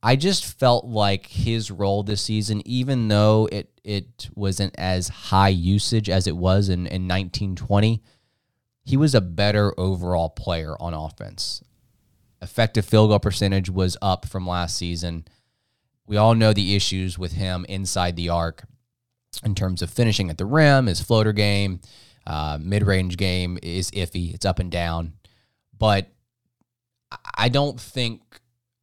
I 0.06 0.18
just 0.18 0.60
felt 0.60 0.84
like 0.84 1.28
his 1.28 1.72
role 1.72 2.04
this 2.04 2.22
season, 2.22 2.62
even 2.68 3.08
though 3.08 3.48
it 3.52 3.70
it 3.86 4.30
wasn't 4.36 4.76
as 4.78 5.08
high 5.08 5.50
usage 5.50 6.10
as 6.10 6.28
it 6.28 6.36
was 6.36 6.68
in, 6.70 6.86
in 6.88 7.08
1920, 7.08 8.02
he 8.84 8.98
was 8.98 9.16
a 9.16 9.22
better 9.22 9.74
overall 9.80 10.30
player 10.30 10.76
on 10.80 10.94
offense. 10.94 11.64
Effective 12.42 12.86
field 12.86 13.10
goal 13.10 13.20
percentage 13.20 13.70
was 13.70 13.98
up 14.02 14.26
from 14.26 14.46
last 14.46 14.78
season. 14.78 15.26
We 16.06 16.18
all 16.18 16.36
know 16.36 16.52
the 16.52 16.76
issues 16.76 17.18
with 17.18 17.34
him 17.34 17.66
inside 17.70 18.18
the 18.18 18.28
arc 18.28 18.66
in 19.44 19.56
terms 19.56 19.82
of 19.82 19.90
finishing 19.90 20.30
at 20.30 20.38
the 20.38 20.46
rim, 20.46 20.88
his 20.88 21.02
floater 21.02 21.34
game, 21.34 21.80
uh, 22.28 22.58
mid 22.62 22.84
range 22.84 23.16
game 23.16 23.58
is 23.64 23.90
iffy. 23.92 24.34
It's 24.34 24.46
up 24.46 24.60
and 24.60 24.70
down. 24.70 25.14
But 25.78 26.10
I 27.38 27.48
don't 27.48 27.80
think 27.80 28.22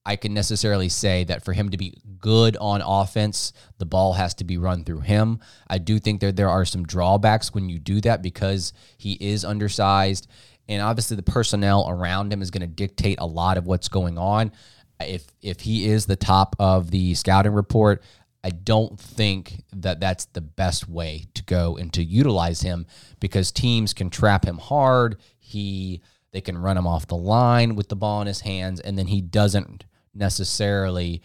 I 0.05 0.17
can 0.17 0.33
necessarily 0.33 0.89
say 0.89 1.25
that 1.25 1.45
for 1.45 1.53
him 1.53 1.69
to 1.71 1.77
be 1.77 1.95
good 2.19 2.57
on 2.57 2.81
offense, 2.81 3.53
the 3.79 3.85
ball 3.85 4.15
has 4.15 4.35
to 4.35 4.45
be 4.45 4.57
run 4.57 4.85
through 4.85 5.01
him. 5.01 5.41
I 5.69 5.79
do 5.79 5.99
think 5.99 6.21
that 6.21 6.37
there 6.37 6.49
are 6.49 6.65
some 6.65 6.87
drawbacks 6.87 7.53
when 7.53 7.69
you 7.69 7.79
do 7.79 8.01
that 8.03 8.23
because 8.23 8.73
he 8.97 9.13
is 9.21 9.45
undersized. 9.45 10.27
And 10.69 10.81
obviously, 10.81 11.17
the 11.17 11.23
personnel 11.23 11.87
around 11.89 12.33
him 12.33 12.41
is 12.41 12.51
going 12.51 12.63
to 12.63 12.67
dictate 12.67 13.19
a 13.21 13.27
lot 13.27 13.59
of 13.59 13.67
what's 13.67 13.89
going 13.89 14.17
on. 14.17 14.53
If 15.01 15.27
if 15.43 15.61
he 15.61 15.87
is 15.89 16.07
the 16.07 16.17
top 16.17 16.57
of 16.59 16.91
the 16.91 17.15
scouting 17.15 17.53
report, 17.53 18.03
I 18.43 18.51
don't 18.51 18.99
think 18.99 19.65
that 19.73 20.01
that's 20.01 20.27
the 20.27 20.41
best 20.41 20.89
way 20.89 21.27
to 21.35 21.43
go 21.45 21.77
and 21.77 21.93
to 21.93 22.03
utilize 22.03 22.63
him 22.63 22.87
because 23.19 23.53
teams 23.53 23.93
can 23.93 24.09
trap 24.09 24.47
him 24.47 24.59
hard. 24.59 25.21
He 25.39 26.01
they 26.33 26.41
can 26.41 26.57
run 26.57 26.79
him 26.79 26.87
off 26.87 27.07
the 27.07 27.17
line 27.17 27.75
with 27.75 27.89
the 27.89 27.97
ball 27.97 28.21
in 28.21 28.27
his 28.27 28.41
hands, 28.41 28.81
and 28.81 28.97
then 28.97 29.09
he 29.09 29.21
doesn't 29.21 29.85
necessarily 30.21 31.23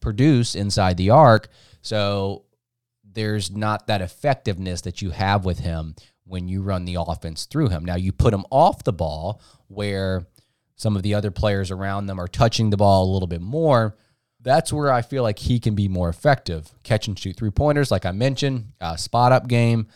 produce 0.00 0.54
inside 0.54 0.96
the 0.96 1.10
arc. 1.10 1.48
So 1.82 2.44
there's 3.04 3.50
not 3.50 3.88
that 3.88 4.00
effectiveness 4.00 4.80
that 4.82 5.02
you 5.02 5.10
have 5.10 5.44
with 5.44 5.58
him 5.58 5.94
when 6.24 6.48
you 6.48 6.62
run 6.62 6.84
the 6.86 6.96
offense 6.98 7.44
through 7.44 7.68
him. 7.68 7.84
Now 7.84 7.96
you 7.96 8.12
put 8.12 8.32
him 8.32 8.44
off 8.50 8.84
the 8.84 8.92
ball 8.92 9.42
where 9.66 10.26
some 10.76 10.96
of 10.96 11.02
the 11.02 11.14
other 11.14 11.30
players 11.30 11.70
around 11.70 12.06
them 12.06 12.18
are 12.18 12.28
touching 12.28 12.70
the 12.70 12.76
ball 12.78 13.04
a 13.04 13.12
little 13.12 13.26
bit 13.26 13.42
more. 13.42 13.96
That's 14.40 14.72
where 14.72 14.90
I 14.90 15.02
feel 15.02 15.22
like 15.22 15.38
he 15.38 15.58
can 15.58 15.74
be 15.74 15.88
more 15.88 16.08
effective. 16.08 16.72
Catch 16.82 17.08
and 17.08 17.18
shoot 17.18 17.36
three 17.36 17.50
pointers, 17.50 17.90
like 17.90 18.06
I 18.06 18.12
mentioned, 18.12 18.72
spot 18.96 19.32
up 19.32 19.48
game. 19.48 19.88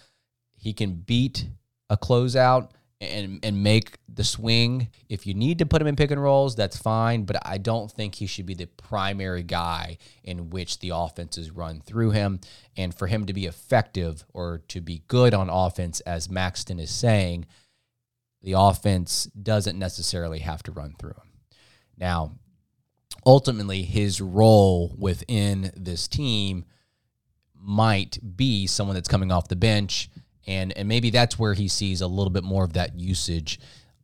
He 0.57 0.75
can 0.75 0.97
beat 0.97 1.47
a 1.89 1.97
closeout 1.97 2.71
and 3.05 3.41
and 3.43 3.63
make 3.63 3.99
the 4.09 4.25
swing. 4.25 4.89
If 5.09 5.27
you 5.27 5.35
need 5.35 5.59
to 5.59 5.67
put 5.67 5.81
him 5.81 5.89
in 5.89 5.97
pick 5.97 6.11
and 6.11 6.23
rolls, 6.23 6.57
that's 6.57 6.77
fine, 6.77 7.25
but 7.25 7.37
I 7.47 7.59
don't 7.59 7.91
think 7.91 8.17
he 8.17 8.27
should 8.27 8.47
be 8.47 8.55
the 8.55 8.67
primary 8.67 9.43
guy 9.43 9.99
in 10.23 10.51
which 10.51 10.79
the 10.81 10.91
offense 10.95 11.39
is 11.39 11.51
run 11.51 11.81
through 11.81 12.11
him. 12.11 12.41
And 12.77 12.95
for 12.95 13.07
him 13.07 13.27
to 13.27 13.33
be 13.33 13.47
effective 13.47 14.25
or 14.33 14.63
to 14.69 14.81
be 14.81 15.03
good 15.09 15.35
on 15.35 15.49
offense, 15.49 16.01
as 16.01 16.31
Maxton 16.31 16.79
is 16.79 16.91
saying, 16.91 17.47
the 18.43 18.53
offense 18.53 19.25
doesn't 19.27 19.79
necessarily 19.79 20.41
have 20.41 20.63
to 20.65 20.73
run 20.73 20.95
through 20.99 21.11
him. 21.11 21.31
Now, 21.97 22.33
ultimately, 23.25 23.83
his 23.83 24.21
role 24.21 24.95
within 24.99 25.73
this 25.77 26.09
team 26.09 26.65
might 27.55 28.19
be 28.37 28.67
someone 28.67 28.95
that's 28.95 29.09
coming 29.09 29.33
off 29.33 29.49
the 29.49 29.57
bench 29.57 30.11
and 30.47 30.77
and 30.77 30.89
maybe 30.89 31.11
that's 31.11 31.39
where 31.39 31.55
he 31.55 31.69
sees 31.69 32.01
a 32.01 32.07
little 32.07 32.31
bit 32.31 32.45
more 32.45 32.65
of 32.65 32.75
that 32.75 32.99
usage 32.99 33.61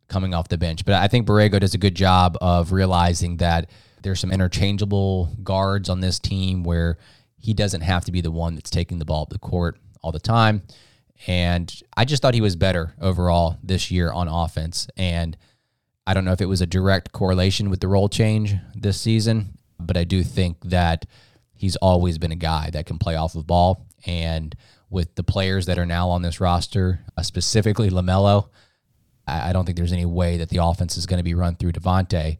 coming 0.08 0.34
off 0.34 0.48
the 0.48 0.58
bench. 0.58 0.84
But 0.84 0.94
I 0.94 1.08
think 1.08 1.26
Borrego 1.26 1.60
does 1.60 1.74
a 1.74 1.78
good 1.78 1.94
job 1.94 2.36
of 2.40 2.72
realizing 2.72 3.38
that 3.38 3.70
there's 4.02 4.20
some 4.20 4.32
interchangeable 4.32 5.30
guards 5.42 5.88
on 5.88 6.00
this 6.00 6.18
team 6.18 6.64
where 6.64 6.98
he 7.38 7.54
doesn't 7.54 7.82
have 7.82 8.04
to 8.04 8.12
be 8.12 8.20
the 8.20 8.30
one 8.30 8.54
that's 8.54 8.70
taking 8.70 8.98
the 8.98 9.04
ball 9.04 9.22
up 9.22 9.30
the 9.30 9.38
court 9.38 9.78
all 10.02 10.12
the 10.12 10.20
time. 10.20 10.62
And 11.26 11.72
I 11.96 12.04
just 12.04 12.22
thought 12.22 12.34
he 12.34 12.40
was 12.40 12.56
better 12.56 12.94
overall 13.00 13.58
this 13.62 13.90
year 13.90 14.10
on 14.10 14.28
offense. 14.28 14.88
And 14.96 15.36
I 16.06 16.14
don't 16.14 16.24
know 16.24 16.32
if 16.32 16.40
it 16.40 16.46
was 16.46 16.60
a 16.60 16.66
direct 16.66 17.12
correlation 17.12 17.70
with 17.70 17.80
the 17.80 17.88
role 17.88 18.08
change 18.08 18.54
this 18.74 19.00
season, 19.00 19.58
but 19.78 19.96
I 19.96 20.04
do 20.04 20.22
think 20.22 20.56
that 20.64 21.06
he's 21.54 21.76
always 21.76 22.18
been 22.18 22.32
a 22.32 22.36
guy 22.36 22.70
that 22.70 22.86
can 22.86 22.98
play 22.98 23.16
off 23.16 23.34
of 23.34 23.46
ball. 23.46 23.86
And 24.06 24.56
with 24.90 25.14
the 25.14 25.22
players 25.22 25.66
that 25.66 25.78
are 25.78 25.86
now 25.86 26.08
on 26.10 26.22
this 26.22 26.40
roster, 26.40 27.00
uh, 27.16 27.22
specifically 27.22 27.90
LaMelo, 27.90 28.48
I, 29.26 29.50
I, 29.50 29.52
don't 29.52 29.64
think 29.64 29.78
there's 29.78 29.92
any 29.92 30.04
way 30.04 30.36
that 30.38 30.48
the 30.48 30.58
offense 30.58 30.96
is 30.96 31.06
going 31.06 31.18
to 31.18 31.24
be 31.24 31.34
run 31.34 31.54
through 31.54 31.72
Devonte. 31.72 32.38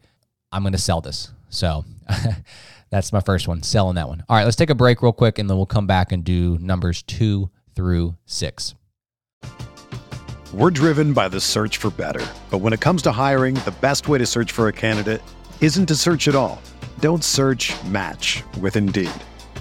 I'm 0.53 0.63
going 0.63 0.73
to 0.73 0.79
sell 0.79 1.01
this. 1.01 1.31
So 1.49 1.85
that's 2.91 3.13
my 3.13 3.21
first 3.21 3.47
one, 3.47 3.63
selling 3.63 3.95
that 3.95 4.09
one. 4.09 4.25
All 4.29 4.37
right, 4.37 4.45
let's 4.45 4.57
take 4.57 4.71
a 4.71 4.75
break 4.75 5.01
real 5.01 5.13
quick, 5.13 5.39
and 5.39 5.49
then 5.49 5.57
we'll 5.57 5.67
come 5.67 5.87
back 5.87 6.13
and 6.13 6.25
do 6.25 6.59
numbers 6.61 7.03
two 7.03 7.51
through 7.75 8.17
six. 8.27 8.75
We're 10.53 10.71
driven 10.71 11.13
by 11.13 11.29
the 11.29 11.41
search 11.41 11.77
for 11.77 11.91
better. 11.91 12.27
But 12.51 12.59
when 12.59 12.73
it 12.73 12.81
comes 12.81 13.03
to 13.03 13.13
hiring, 13.13 13.55
the 13.55 13.75
best 13.81 14.09
way 14.09 14.19
to 14.19 14.27
search 14.27 14.51
for 14.51 14.67
a 14.67 14.73
candidate 14.73 15.23
isn't 15.61 15.87
to 15.87 15.95
search 15.95 16.27
at 16.27 16.35
all. 16.35 16.61
Don't 16.99 17.23
search 17.23 17.73
match 17.85 18.43
with 18.61 18.77
Indeed. 18.77 19.11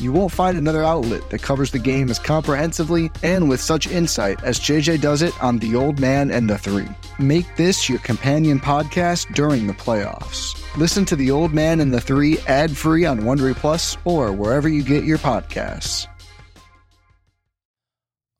You 0.00 0.12
won't 0.12 0.32
find 0.32 0.58
another 0.58 0.82
outlet 0.82 1.30
that 1.30 1.42
covers 1.42 1.70
the 1.70 1.78
game 1.78 2.10
as 2.10 2.18
comprehensively 2.18 3.10
and 3.22 3.48
with 3.48 3.60
such 3.60 3.86
insight 3.86 4.42
as 4.42 4.58
JJ 4.58 5.00
does 5.00 5.22
it 5.22 5.40
on 5.42 5.58
The 5.58 5.76
Old 5.76 6.00
Man 6.00 6.30
and 6.30 6.50
the 6.50 6.58
Three. 6.58 6.88
Make 7.18 7.54
this 7.56 7.88
your 7.88 8.00
companion 8.00 8.58
podcast 8.58 9.32
during 9.34 9.66
the 9.66 9.72
playoffs. 9.72 10.60
Listen 10.76 11.04
to 11.04 11.16
The 11.16 11.30
Old 11.30 11.54
Man 11.54 11.80
and 11.80 11.94
the 11.94 12.00
Three 12.00 12.38
ad 12.48 12.76
free 12.76 13.04
on 13.04 13.20
Wondery 13.20 13.54
Plus 13.54 13.96
or 14.04 14.32
wherever 14.32 14.68
you 14.68 14.82
get 14.82 15.04
your 15.04 15.18
podcasts. 15.18 16.08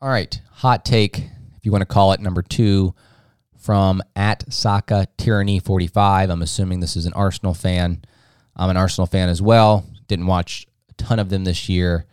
All 0.00 0.10
right, 0.10 0.38
hot 0.50 0.84
take, 0.84 1.18
if 1.18 1.64
you 1.64 1.70
want 1.72 1.82
to 1.82 1.86
call 1.86 2.12
it, 2.12 2.20
number 2.20 2.42
two 2.42 2.94
from 3.56 4.02
at 4.14 4.52
Saka 4.52 5.06
Tyranny 5.16 5.58
45. 5.58 6.28
I'm 6.28 6.42
assuming 6.42 6.80
this 6.80 6.96
is 6.96 7.06
an 7.06 7.14
Arsenal 7.14 7.54
fan. 7.54 8.02
I'm 8.54 8.68
an 8.68 8.76
Arsenal 8.76 9.06
fan 9.06 9.30
as 9.30 9.40
well. 9.40 9.86
Didn't 10.06 10.26
watch 10.26 10.66
ton 10.96 11.18
of 11.18 11.28
them 11.28 11.44
this 11.44 11.68
year. 11.68 12.06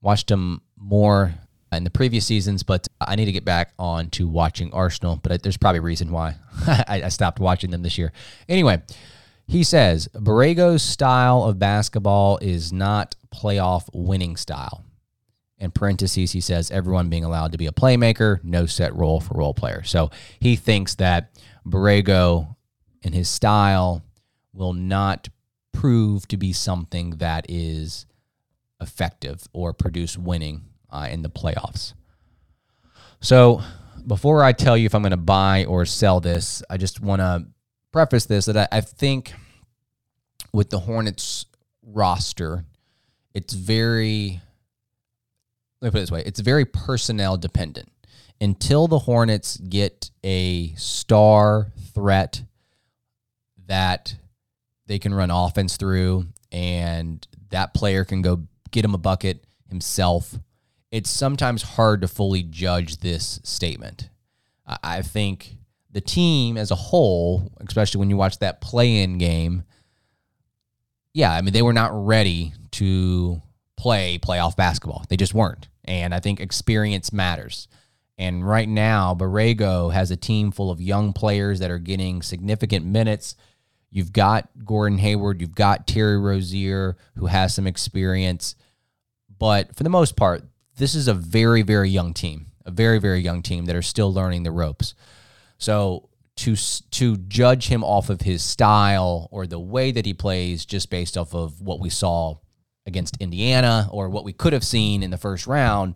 Watched 0.00 0.28
them 0.28 0.62
more 0.76 1.34
in 1.72 1.84
the 1.84 1.90
previous 1.90 2.26
seasons, 2.26 2.62
but 2.62 2.86
I 3.00 3.16
need 3.16 3.24
to 3.26 3.32
get 3.32 3.44
back 3.44 3.72
on 3.78 4.10
to 4.10 4.28
watching 4.28 4.72
Arsenal. 4.72 5.16
But 5.16 5.42
there's 5.42 5.56
probably 5.56 5.78
a 5.78 5.82
reason 5.82 6.10
why 6.10 6.36
I 6.66 7.08
stopped 7.08 7.40
watching 7.40 7.70
them 7.70 7.82
this 7.82 7.98
year. 7.98 8.12
Anyway, 8.48 8.82
he 9.46 9.62
says 9.62 10.08
Borrego's 10.14 10.82
style 10.82 11.44
of 11.44 11.58
basketball 11.58 12.38
is 12.38 12.72
not 12.72 13.14
playoff 13.34 13.88
winning 13.92 14.36
style. 14.36 14.84
In 15.58 15.70
parentheses, 15.70 16.32
he 16.32 16.40
says 16.40 16.70
everyone 16.70 17.08
being 17.08 17.24
allowed 17.24 17.52
to 17.52 17.58
be 17.58 17.66
a 17.66 17.72
playmaker, 17.72 18.42
no 18.44 18.66
set 18.66 18.94
role 18.94 19.20
for 19.20 19.38
role 19.38 19.54
players. 19.54 19.88
So 19.88 20.10
he 20.38 20.54
thinks 20.54 20.96
that 20.96 21.30
Borrego 21.66 22.56
and 23.02 23.14
his 23.14 23.28
style 23.28 24.02
will 24.52 24.74
not 24.74 25.28
prove 25.76 26.26
to 26.28 26.36
be 26.36 26.52
something 26.52 27.10
that 27.18 27.46
is 27.48 28.06
effective 28.80 29.46
or 29.52 29.72
produce 29.72 30.16
winning 30.16 30.62
uh, 30.90 31.08
in 31.10 31.22
the 31.22 31.28
playoffs. 31.30 31.92
So, 33.20 33.62
before 34.06 34.42
I 34.42 34.52
tell 34.52 34.76
you 34.76 34.86
if 34.86 34.94
I'm 34.94 35.02
going 35.02 35.10
to 35.10 35.16
buy 35.16 35.64
or 35.64 35.84
sell 35.84 36.20
this, 36.20 36.62
I 36.70 36.76
just 36.76 37.00
want 37.00 37.20
to 37.20 37.46
preface 37.92 38.26
this 38.26 38.46
that 38.46 38.56
I, 38.56 38.68
I 38.78 38.80
think 38.80 39.32
with 40.52 40.70
the 40.70 40.80
Hornets 40.80 41.46
roster, 41.82 42.64
it's 43.34 43.52
very, 43.52 44.40
let 45.80 45.88
me 45.88 45.90
put 45.90 45.98
it 45.98 46.00
this 46.00 46.10
way, 46.10 46.22
it's 46.24 46.40
very 46.40 46.64
personnel 46.64 47.36
dependent. 47.36 47.90
Until 48.40 48.86
the 48.86 49.00
Hornets 49.00 49.56
get 49.56 50.10
a 50.22 50.72
star 50.74 51.72
threat 51.94 52.42
that 53.66 54.14
they 54.86 54.98
can 54.98 55.14
run 55.14 55.30
offense 55.30 55.76
through, 55.76 56.26
and 56.52 57.26
that 57.50 57.74
player 57.74 58.04
can 58.04 58.22
go 58.22 58.46
get 58.70 58.84
him 58.84 58.94
a 58.94 58.98
bucket 58.98 59.44
himself. 59.68 60.34
It's 60.90 61.10
sometimes 61.10 61.62
hard 61.62 62.00
to 62.02 62.08
fully 62.08 62.42
judge 62.42 62.98
this 62.98 63.40
statement. 63.42 64.08
I 64.82 65.02
think 65.02 65.56
the 65.90 66.00
team 66.00 66.56
as 66.56 66.70
a 66.70 66.76
whole, 66.76 67.52
especially 67.66 68.00
when 68.00 68.10
you 68.10 68.16
watch 68.16 68.38
that 68.40 68.60
play 68.60 69.02
in 69.02 69.18
game, 69.18 69.64
yeah, 71.12 71.32
I 71.32 71.40
mean, 71.40 71.52
they 71.52 71.62
were 71.62 71.72
not 71.72 71.90
ready 71.94 72.52
to 72.72 73.40
play 73.76 74.18
playoff 74.18 74.56
basketball. 74.56 75.04
They 75.08 75.16
just 75.16 75.34
weren't. 75.34 75.68
And 75.84 76.14
I 76.14 76.20
think 76.20 76.40
experience 76.40 77.12
matters. 77.12 77.68
And 78.18 78.46
right 78.46 78.68
now, 78.68 79.14
Borrego 79.14 79.92
has 79.92 80.10
a 80.10 80.16
team 80.16 80.50
full 80.50 80.70
of 80.70 80.80
young 80.80 81.12
players 81.12 81.60
that 81.60 81.70
are 81.70 81.78
getting 81.78 82.22
significant 82.22 82.84
minutes. 82.84 83.36
You've 83.96 84.12
got 84.12 84.50
Gordon 84.62 84.98
Hayward, 84.98 85.40
you've 85.40 85.54
got 85.54 85.86
Terry 85.86 86.18
Rozier, 86.18 86.98
who 87.14 87.26
has 87.26 87.54
some 87.54 87.66
experience. 87.66 88.54
But 89.38 89.74
for 89.74 89.84
the 89.84 89.88
most 89.88 90.16
part, 90.16 90.44
this 90.76 90.94
is 90.94 91.08
a 91.08 91.14
very, 91.14 91.62
very 91.62 91.88
young 91.88 92.12
team, 92.12 92.48
a 92.66 92.70
very, 92.70 92.98
very 92.98 93.20
young 93.20 93.40
team 93.40 93.64
that 93.64 93.74
are 93.74 93.80
still 93.80 94.12
learning 94.12 94.42
the 94.42 94.50
ropes. 94.50 94.94
So 95.56 96.10
to 96.36 96.56
to 96.90 97.16
judge 97.16 97.68
him 97.68 97.82
off 97.82 98.10
of 98.10 98.20
his 98.20 98.42
style 98.42 99.30
or 99.30 99.46
the 99.46 99.58
way 99.58 99.92
that 99.92 100.04
he 100.04 100.12
plays, 100.12 100.66
just 100.66 100.90
based 100.90 101.16
off 101.16 101.34
of 101.34 101.62
what 101.62 101.80
we 101.80 101.88
saw 101.88 102.36
against 102.84 103.16
Indiana 103.18 103.88
or 103.90 104.10
what 104.10 104.24
we 104.24 104.34
could 104.34 104.52
have 104.52 104.62
seen 104.62 105.02
in 105.02 105.10
the 105.10 105.16
first 105.16 105.46
round, 105.46 105.94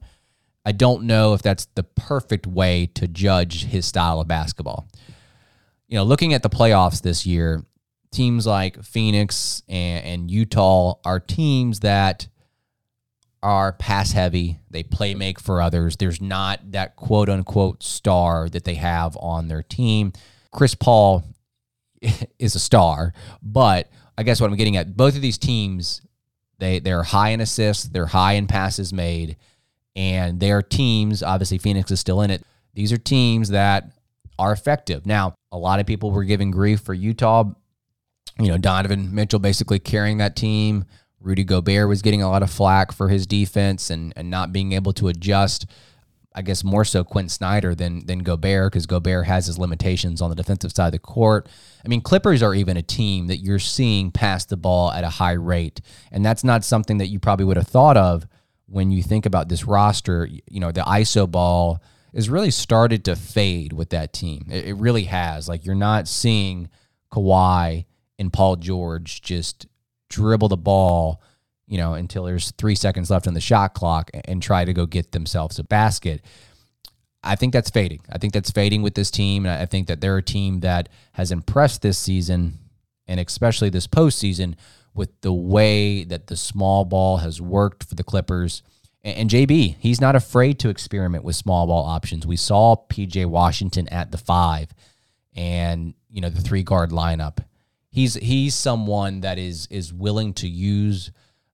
I 0.64 0.72
don't 0.72 1.02
know 1.02 1.34
if 1.34 1.42
that's 1.42 1.66
the 1.74 1.82
perfect 1.82 2.46
way 2.46 2.86
to 2.94 3.06
judge 3.06 3.66
his 3.66 3.84
style 3.84 4.22
of 4.22 4.26
basketball. 4.26 4.88
You 5.86 5.96
know, 5.96 6.04
looking 6.04 6.32
at 6.32 6.42
the 6.42 6.48
playoffs 6.48 7.02
this 7.02 7.26
year, 7.26 7.66
teams 8.12 8.46
like 8.46 8.82
Phoenix 8.82 9.62
and, 9.68 10.04
and 10.04 10.30
Utah 10.30 10.94
are 11.04 11.20
teams 11.20 11.80
that 11.80 12.28
are 13.42 13.72
pass 13.72 14.12
heavy. 14.12 14.58
They 14.70 14.82
play 14.82 15.14
make 15.14 15.40
for 15.40 15.62
others. 15.62 15.96
There's 15.96 16.20
not 16.20 16.72
that 16.72 16.96
quote 16.96 17.28
unquote 17.28 17.82
star 17.82 18.48
that 18.50 18.64
they 18.64 18.74
have 18.74 19.16
on 19.18 19.48
their 19.48 19.62
team. 19.62 20.12
Chris 20.52 20.74
Paul 20.74 21.24
is 22.38 22.54
a 22.54 22.60
star, 22.60 23.12
but 23.42 23.88
I 24.18 24.22
guess 24.22 24.40
what 24.40 24.50
I'm 24.50 24.56
getting 24.56 24.76
at, 24.76 24.96
both 24.96 25.16
of 25.16 25.22
these 25.22 25.38
teams, 25.38 26.02
they 26.58 26.78
they're 26.78 27.02
high 27.02 27.30
in 27.30 27.40
assists, 27.40 27.84
they're 27.84 28.06
high 28.06 28.34
in 28.34 28.46
passes 28.46 28.92
made, 28.92 29.36
and 29.96 30.38
their 30.40 30.60
teams, 30.60 31.22
obviously 31.22 31.58
Phoenix 31.58 31.90
is 31.90 32.00
still 32.00 32.20
in 32.20 32.30
it. 32.30 32.42
These 32.74 32.92
are 32.92 32.98
teams 32.98 33.50
that 33.50 33.92
are 34.38 34.52
effective. 34.52 35.06
Now, 35.06 35.34
a 35.52 35.58
lot 35.58 35.80
of 35.80 35.86
people 35.86 36.10
were 36.10 36.24
giving 36.24 36.50
grief 36.50 36.80
for 36.80 36.94
Utah. 36.94 37.44
You 38.38 38.48
know, 38.48 38.58
Donovan 38.58 39.14
Mitchell 39.14 39.38
basically 39.38 39.78
carrying 39.78 40.18
that 40.18 40.36
team. 40.36 40.84
Rudy 41.20 41.44
Gobert 41.44 41.88
was 41.88 42.02
getting 42.02 42.22
a 42.22 42.30
lot 42.30 42.42
of 42.42 42.50
flack 42.50 42.92
for 42.92 43.08
his 43.08 43.26
defense 43.26 43.90
and, 43.90 44.12
and 44.16 44.30
not 44.30 44.52
being 44.52 44.72
able 44.72 44.92
to 44.94 45.08
adjust. 45.08 45.66
I 46.32 46.42
guess 46.42 46.62
more 46.62 46.84
so 46.84 47.02
Quin 47.02 47.28
Snyder 47.28 47.74
than 47.74 48.06
than 48.06 48.20
Gobert 48.20 48.72
because 48.72 48.86
Gobert 48.86 49.26
has 49.26 49.46
his 49.46 49.58
limitations 49.58 50.22
on 50.22 50.30
the 50.30 50.36
defensive 50.36 50.70
side 50.70 50.86
of 50.86 50.92
the 50.92 50.98
court. 51.00 51.48
I 51.84 51.88
mean, 51.88 52.00
Clippers 52.00 52.40
are 52.40 52.54
even 52.54 52.76
a 52.76 52.82
team 52.82 53.26
that 53.26 53.38
you're 53.38 53.58
seeing 53.58 54.12
pass 54.12 54.44
the 54.44 54.56
ball 54.56 54.92
at 54.92 55.02
a 55.02 55.08
high 55.08 55.32
rate, 55.32 55.80
and 56.12 56.24
that's 56.24 56.44
not 56.44 56.64
something 56.64 56.98
that 56.98 57.08
you 57.08 57.18
probably 57.18 57.44
would 57.46 57.56
have 57.56 57.66
thought 57.66 57.96
of 57.96 58.28
when 58.66 58.92
you 58.92 59.02
think 59.02 59.26
about 59.26 59.48
this 59.48 59.64
roster. 59.64 60.28
You 60.48 60.60
know, 60.60 60.70
the 60.70 60.82
ISO 60.82 61.28
ball 61.28 61.82
has 62.14 62.30
really 62.30 62.52
started 62.52 63.04
to 63.06 63.16
fade 63.16 63.72
with 63.72 63.90
that 63.90 64.12
team. 64.12 64.46
It, 64.50 64.66
it 64.66 64.74
really 64.74 65.04
has. 65.04 65.48
Like 65.48 65.64
you're 65.64 65.74
not 65.74 66.06
seeing 66.06 66.68
Kawhi 67.12 67.86
and 68.20 68.30
Paul 68.30 68.56
George 68.56 69.22
just 69.22 69.66
dribble 70.10 70.48
the 70.48 70.56
ball, 70.58 71.22
you 71.66 71.78
know, 71.78 71.94
until 71.94 72.24
there's 72.24 72.50
three 72.52 72.74
seconds 72.74 73.10
left 73.10 73.26
on 73.26 73.32
the 73.32 73.40
shot 73.40 73.72
clock 73.72 74.10
and 74.26 74.42
try 74.42 74.66
to 74.66 74.74
go 74.74 74.84
get 74.84 75.12
themselves 75.12 75.58
a 75.58 75.64
basket. 75.64 76.22
I 77.24 77.34
think 77.34 77.54
that's 77.54 77.70
fading. 77.70 78.00
I 78.12 78.18
think 78.18 78.34
that's 78.34 78.50
fading 78.50 78.82
with 78.82 78.94
this 78.94 79.10
team. 79.10 79.46
And 79.46 79.54
I 79.54 79.64
think 79.64 79.88
that 79.88 80.02
they're 80.02 80.18
a 80.18 80.22
team 80.22 80.60
that 80.60 80.90
has 81.12 81.32
impressed 81.32 81.80
this 81.80 81.98
season 81.98 82.58
and 83.08 83.18
especially 83.18 83.70
this 83.70 83.86
postseason 83.86 84.54
with 84.94 85.18
the 85.22 85.32
way 85.32 86.04
that 86.04 86.26
the 86.26 86.36
small 86.36 86.84
ball 86.84 87.18
has 87.18 87.40
worked 87.40 87.84
for 87.84 87.94
the 87.94 88.04
Clippers. 88.04 88.62
And 89.02 89.30
JB, 89.30 89.76
he's 89.78 90.00
not 90.00 90.14
afraid 90.14 90.58
to 90.58 90.68
experiment 90.68 91.24
with 91.24 91.36
small 91.36 91.66
ball 91.66 91.86
options. 91.86 92.26
We 92.26 92.36
saw 92.36 92.76
PJ 92.90 93.24
Washington 93.26 93.88
at 93.88 94.12
the 94.12 94.18
five 94.18 94.74
and, 95.34 95.94
you 96.10 96.20
know, 96.20 96.28
the 96.28 96.42
three 96.42 96.62
guard 96.62 96.90
lineup 96.90 97.38
he's 97.90 98.14
he's 98.14 98.54
someone 98.54 99.20
that 99.20 99.38
is 99.38 99.66
is 99.70 99.92
willing 99.92 100.32
to 100.34 100.48
use 100.48 101.10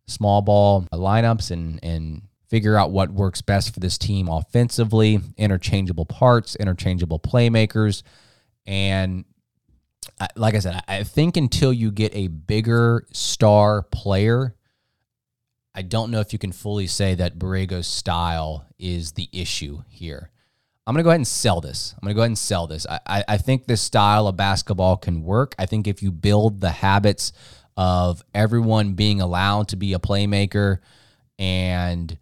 small 0.06 0.42
ball 0.42 0.86
lineups 0.92 1.50
and 1.50 1.80
and 1.82 2.22
figure 2.48 2.76
out 2.76 2.92
what 2.92 3.10
works 3.10 3.42
best 3.42 3.74
for 3.74 3.80
this 3.80 3.98
team 3.98 4.28
offensively, 4.28 5.20
interchangeable 5.36 6.06
parts, 6.06 6.54
interchangeable 6.56 7.18
playmakers, 7.18 8.02
and 8.66 9.24
uh, 10.20 10.28
like 10.36 10.54
I 10.54 10.60
said, 10.60 10.80
I 10.86 11.02
think 11.02 11.36
until 11.36 11.72
you 11.72 11.90
get 11.90 12.14
a 12.14 12.28
bigger 12.28 13.04
star 13.12 13.82
player, 13.82 14.54
I 15.74 15.82
don't 15.82 16.10
know 16.10 16.20
if 16.20 16.32
you 16.32 16.38
can 16.38 16.52
fully 16.52 16.86
say 16.86 17.14
that 17.16 17.38
Borrego's 17.38 17.86
style 17.86 18.64
is 18.78 19.12
the 19.12 19.28
issue 19.32 19.82
here. 19.88 20.30
I'm 20.86 20.94
going 20.94 21.00
to 21.00 21.04
go 21.04 21.10
ahead 21.10 21.18
and 21.18 21.26
sell 21.26 21.60
this. 21.60 21.94
I'm 21.94 22.06
going 22.06 22.10
to 22.10 22.14
go 22.14 22.20
ahead 22.22 22.30
and 22.30 22.38
sell 22.38 22.66
this. 22.66 22.86
I, 22.88 23.24
I 23.26 23.36
think 23.38 23.66
this 23.66 23.82
style 23.82 24.28
of 24.28 24.36
basketball 24.36 24.96
can 24.96 25.24
work. 25.24 25.54
I 25.58 25.66
think 25.66 25.88
if 25.88 26.02
you 26.02 26.12
build 26.12 26.60
the 26.60 26.70
habits 26.70 27.32
of 27.76 28.22
everyone 28.34 28.94
being 28.94 29.20
allowed 29.20 29.68
to 29.68 29.76
be 29.76 29.94
a 29.94 29.98
playmaker 29.98 30.78
and 31.38 32.16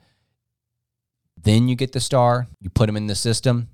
then 1.37 1.69
you 1.69 1.77
get 1.77 1.93
the 1.93 2.01
star, 2.01 2.47
you 2.61 2.71
put 2.71 2.89
him 2.89 2.97
in 2.97 3.07
the 3.07 3.15
system 3.15 3.69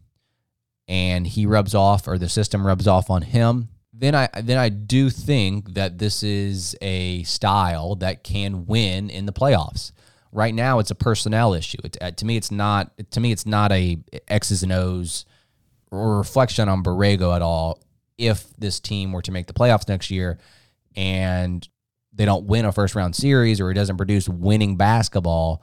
and 0.88 1.24
he 1.24 1.46
rubs 1.46 1.74
off 1.74 2.08
or 2.08 2.18
the 2.18 2.28
system 2.28 2.66
rubs 2.66 2.88
off 2.88 3.10
on 3.10 3.22
him, 3.22 3.68
then 3.92 4.14
I 4.14 4.28
then 4.42 4.58
I 4.58 4.70
do 4.70 5.08
think 5.10 5.74
that 5.74 5.98
this 5.98 6.22
is 6.22 6.74
a 6.80 7.22
style 7.22 7.94
that 7.96 8.24
can 8.24 8.66
win 8.66 9.08
in 9.08 9.26
the 9.26 9.32
playoffs. 9.32 9.92
Right 10.32 10.54
now, 10.54 10.78
it's 10.78 10.90
a 10.90 10.94
personnel 10.94 11.54
issue. 11.54 11.78
It, 11.82 11.96
uh, 12.00 12.12
to 12.12 12.24
me, 12.24 12.36
it's 12.36 12.50
not. 12.50 12.92
To 13.10 13.20
me, 13.20 13.32
it's 13.32 13.46
not 13.46 13.72
a 13.72 13.98
X's 14.28 14.62
and 14.62 14.72
O's 14.72 15.24
or 15.90 16.18
reflection 16.18 16.68
on 16.68 16.82
Borrego 16.82 17.34
at 17.34 17.42
all. 17.42 17.82
If 18.16 18.46
this 18.58 18.78
team 18.80 19.12
were 19.12 19.22
to 19.22 19.32
make 19.32 19.46
the 19.46 19.52
playoffs 19.52 19.88
next 19.88 20.10
year 20.10 20.38
and 20.94 21.66
they 22.12 22.24
don't 22.24 22.46
win 22.46 22.64
a 22.64 22.72
first 22.72 22.94
round 22.94 23.16
series 23.16 23.60
or 23.60 23.70
it 23.70 23.74
doesn't 23.74 23.96
produce 23.96 24.28
winning 24.28 24.76
basketball, 24.76 25.62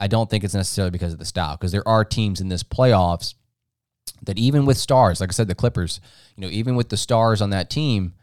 I 0.00 0.06
don't 0.06 0.28
think 0.30 0.44
it's 0.44 0.54
necessarily 0.54 0.90
because 0.90 1.12
of 1.12 1.18
the 1.18 1.24
style. 1.24 1.56
Because 1.56 1.72
there 1.72 1.86
are 1.86 2.04
teams 2.04 2.40
in 2.40 2.48
this 2.48 2.62
playoffs 2.62 3.34
that 4.22 4.38
even 4.38 4.66
with 4.66 4.76
stars, 4.76 5.20
like 5.20 5.30
I 5.30 5.32
said, 5.32 5.48
the 5.48 5.54
Clippers, 5.54 6.00
you 6.36 6.42
know, 6.42 6.48
even 6.48 6.74
with 6.74 6.88
the 6.88 6.96
stars 6.96 7.40
on 7.40 7.50
that 7.50 7.70
team, 7.70 8.14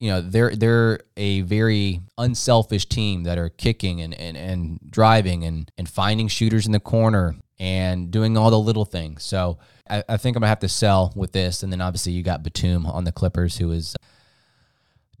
you 0.00 0.10
know 0.10 0.20
they're 0.20 0.54
they're 0.54 1.00
a 1.16 1.40
very 1.42 2.00
unselfish 2.16 2.86
team 2.86 3.24
that 3.24 3.38
are 3.38 3.48
kicking 3.48 4.00
and 4.00 4.14
and, 4.14 4.36
and 4.36 4.78
driving 4.90 5.44
and 5.44 5.70
and 5.76 5.88
finding 5.88 6.28
shooters 6.28 6.66
in 6.66 6.72
the 6.72 6.80
corner 6.80 7.34
and 7.58 8.10
doing 8.10 8.36
all 8.36 8.50
the 8.50 8.58
little 8.58 8.84
things. 8.84 9.24
So 9.24 9.58
I, 9.88 10.04
I 10.08 10.16
think 10.16 10.36
I'm 10.36 10.40
gonna 10.40 10.48
have 10.48 10.60
to 10.60 10.68
sell 10.68 11.12
with 11.16 11.32
this. 11.32 11.62
And 11.62 11.72
then 11.72 11.80
obviously 11.80 12.12
you 12.12 12.22
got 12.22 12.42
Batum 12.42 12.86
on 12.86 13.04
the 13.04 13.12
Clippers, 13.12 13.58
who 13.58 13.72
is 13.72 13.96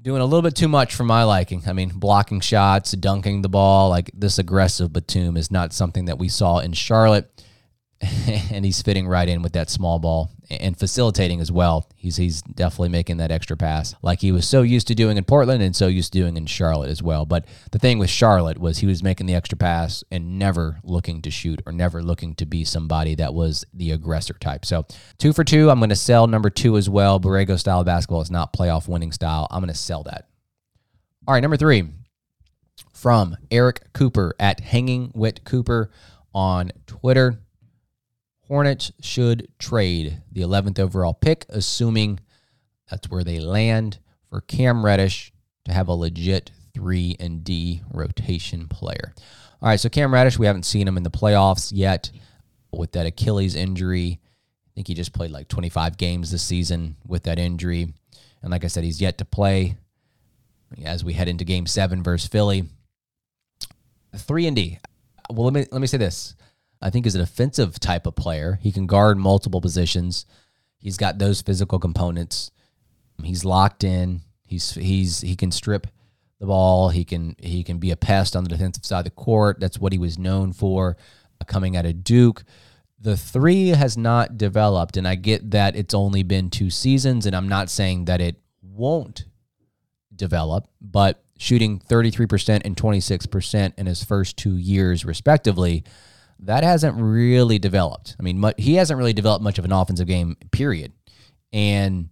doing 0.00 0.20
a 0.20 0.24
little 0.24 0.42
bit 0.42 0.54
too 0.54 0.68
much 0.68 0.94
for 0.94 1.04
my 1.04 1.24
liking. 1.24 1.62
I 1.66 1.72
mean, 1.72 1.90
blocking 1.94 2.40
shots, 2.40 2.92
dunking 2.92 3.42
the 3.42 3.48
ball, 3.48 3.88
like 3.88 4.10
this 4.14 4.38
aggressive 4.38 4.92
Batum 4.92 5.36
is 5.36 5.50
not 5.50 5.72
something 5.72 6.04
that 6.04 6.18
we 6.18 6.28
saw 6.28 6.58
in 6.58 6.72
Charlotte. 6.72 7.30
and 8.52 8.64
he's 8.64 8.80
fitting 8.80 9.08
right 9.08 9.28
in 9.28 9.42
with 9.42 9.54
that 9.54 9.68
small 9.68 9.98
ball 9.98 10.30
and 10.50 10.78
facilitating 10.78 11.40
as 11.40 11.50
well. 11.50 11.90
He's 11.96 12.16
he's 12.16 12.42
definitely 12.42 12.90
making 12.90 13.16
that 13.16 13.32
extra 13.32 13.56
pass 13.56 13.94
like 14.02 14.20
he 14.20 14.30
was 14.30 14.46
so 14.46 14.62
used 14.62 14.86
to 14.88 14.94
doing 14.94 15.16
in 15.16 15.24
Portland 15.24 15.62
and 15.62 15.74
so 15.74 15.88
used 15.88 16.12
to 16.12 16.20
doing 16.20 16.36
in 16.36 16.46
Charlotte 16.46 16.90
as 16.90 17.02
well. 17.02 17.26
But 17.26 17.46
the 17.72 17.78
thing 17.80 17.98
with 17.98 18.08
Charlotte 18.08 18.58
was 18.58 18.78
he 18.78 18.86
was 18.86 19.02
making 19.02 19.26
the 19.26 19.34
extra 19.34 19.58
pass 19.58 20.04
and 20.12 20.38
never 20.38 20.78
looking 20.84 21.22
to 21.22 21.30
shoot 21.30 21.60
or 21.66 21.72
never 21.72 22.00
looking 22.00 22.36
to 22.36 22.46
be 22.46 22.64
somebody 22.64 23.16
that 23.16 23.34
was 23.34 23.64
the 23.74 23.90
aggressor 23.90 24.34
type. 24.34 24.64
So 24.64 24.86
two 25.18 25.32
for 25.32 25.42
two. 25.42 25.68
I'm 25.68 25.80
going 25.80 25.90
to 25.90 25.96
sell 25.96 26.28
number 26.28 26.50
two 26.50 26.76
as 26.76 26.88
well. 26.88 27.18
Borrego 27.18 27.58
style 27.58 27.82
basketball 27.82 28.20
is 28.20 28.30
not 28.30 28.52
playoff 28.52 28.86
winning 28.86 29.10
style. 29.10 29.48
I'm 29.50 29.60
going 29.60 29.72
to 29.72 29.78
sell 29.78 30.04
that. 30.04 30.28
All 31.26 31.34
right, 31.34 31.40
number 31.40 31.56
three 31.56 31.88
from 32.92 33.36
Eric 33.50 33.92
Cooper 33.92 34.34
at 34.38 34.60
Hanging 34.60 35.10
Wit 35.14 35.44
Cooper 35.44 35.90
on 36.32 36.70
Twitter. 36.86 37.40
Hornets 38.48 38.92
should 39.00 39.48
trade 39.58 40.22
the 40.32 40.40
11th 40.40 40.78
overall 40.78 41.14
pick, 41.14 41.44
assuming 41.50 42.20
that's 42.90 43.10
where 43.10 43.22
they 43.22 43.40
land 43.40 43.98
for 44.30 44.40
Cam 44.40 44.84
Reddish 44.84 45.32
to 45.66 45.72
have 45.72 45.88
a 45.88 45.92
legit 45.92 46.50
3 46.74 47.16
and 47.20 47.44
D 47.44 47.82
rotation 47.92 48.66
player. 48.66 49.12
All 49.60 49.68
right, 49.68 49.78
so 49.78 49.88
Cam 49.88 50.14
Reddish, 50.14 50.38
we 50.38 50.46
haven't 50.46 50.64
seen 50.64 50.88
him 50.88 50.96
in 50.96 51.02
the 51.02 51.10
playoffs 51.10 51.72
yet 51.74 52.10
with 52.72 52.92
that 52.92 53.06
Achilles 53.06 53.54
injury. 53.54 54.20
I 54.22 54.70
think 54.74 54.88
he 54.88 54.94
just 54.94 55.12
played 55.12 55.30
like 55.30 55.48
25 55.48 55.98
games 55.98 56.30
this 56.30 56.42
season 56.42 56.96
with 57.06 57.24
that 57.24 57.38
injury. 57.38 57.92
And 58.42 58.50
like 58.50 58.64
I 58.64 58.68
said, 58.68 58.84
he's 58.84 59.00
yet 59.00 59.18
to 59.18 59.24
play 59.24 59.76
as 60.84 61.04
we 61.04 61.14
head 61.14 61.28
into 61.28 61.44
game 61.44 61.66
7 61.66 62.02
versus 62.02 62.28
Philly. 62.28 62.64
3 64.16 64.46
and 64.46 64.56
D. 64.56 64.78
Well, 65.30 65.44
let 65.44 65.52
me 65.52 65.66
let 65.70 65.80
me 65.80 65.86
say 65.86 65.98
this. 65.98 66.34
I 66.80 66.90
think 66.90 67.06
is 67.06 67.14
an 67.14 67.20
offensive 67.20 67.80
type 67.80 68.06
of 68.06 68.14
player. 68.14 68.58
He 68.62 68.72
can 68.72 68.86
guard 68.86 69.18
multiple 69.18 69.60
positions. 69.60 70.26
He's 70.78 70.96
got 70.96 71.18
those 71.18 71.42
physical 71.42 71.78
components. 71.78 72.50
He's 73.22 73.44
locked 73.44 73.82
in. 73.84 74.22
He's 74.44 74.72
he's 74.74 75.20
he 75.20 75.36
can 75.36 75.50
strip 75.50 75.88
the 76.38 76.46
ball. 76.46 76.90
He 76.90 77.04
can 77.04 77.34
he 77.38 77.62
can 77.64 77.78
be 77.78 77.90
a 77.90 77.96
pest 77.96 78.36
on 78.36 78.44
the 78.44 78.50
defensive 78.50 78.84
side 78.84 79.00
of 79.00 79.04
the 79.04 79.10
court. 79.10 79.58
That's 79.60 79.78
what 79.78 79.92
he 79.92 79.98
was 79.98 80.18
known 80.18 80.52
for 80.52 80.96
uh, 81.40 81.44
coming 81.44 81.76
out 81.76 81.86
of 81.86 82.04
Duke. 82.04 82.44
The 83.00 83.16
three 83.16 83.68
has 83.68 83.96
not 83.96 84.38
developed, 84.38 84.96
and 84.96 85.06
I 85.06 85.14
get 85.14 85.52
that 85.52 85.76
it's 85.76 85.94
only 85.94 86.22
been 86.22 86.50
two 86.50 86.70
seasons, 86.70 87.26
and 87.26 87.34
I'm 87.34 87.48
not 87.48 87.70
saying 87.70 88.06
that 88.06 88.20
it 88.20 88.36
won't 88.60 89.24
develop, 90.14 90.68
but 90.80 91.22
shooting 91.38 91.78
33% 91.78 92.62
and 92.64 92.76
26% 92.76 93.72
in 93.78 93.86
his 93.86 94.02
first 94.02 94.36
two 94.36 94.56
years, 94.56 95.04
respectively, 95.04 95.84
that 96.40 96.64
hasn't 96.64 96.96
really 96.96 97.58
developed. 97.58 98.16
I 98.18 98.22
mean, 98.22 98.42
he 98.56 98.74
hasn't 98.74 98.98
really 98.98 99.12
developed 99.12 99.42
much 99.42 99.58
of 99.58 99.64
an 99.64 99.72
offensive 99.72 100.06
game, 100.06 100.36
period. 100.52 100.92
And 101.52 102.10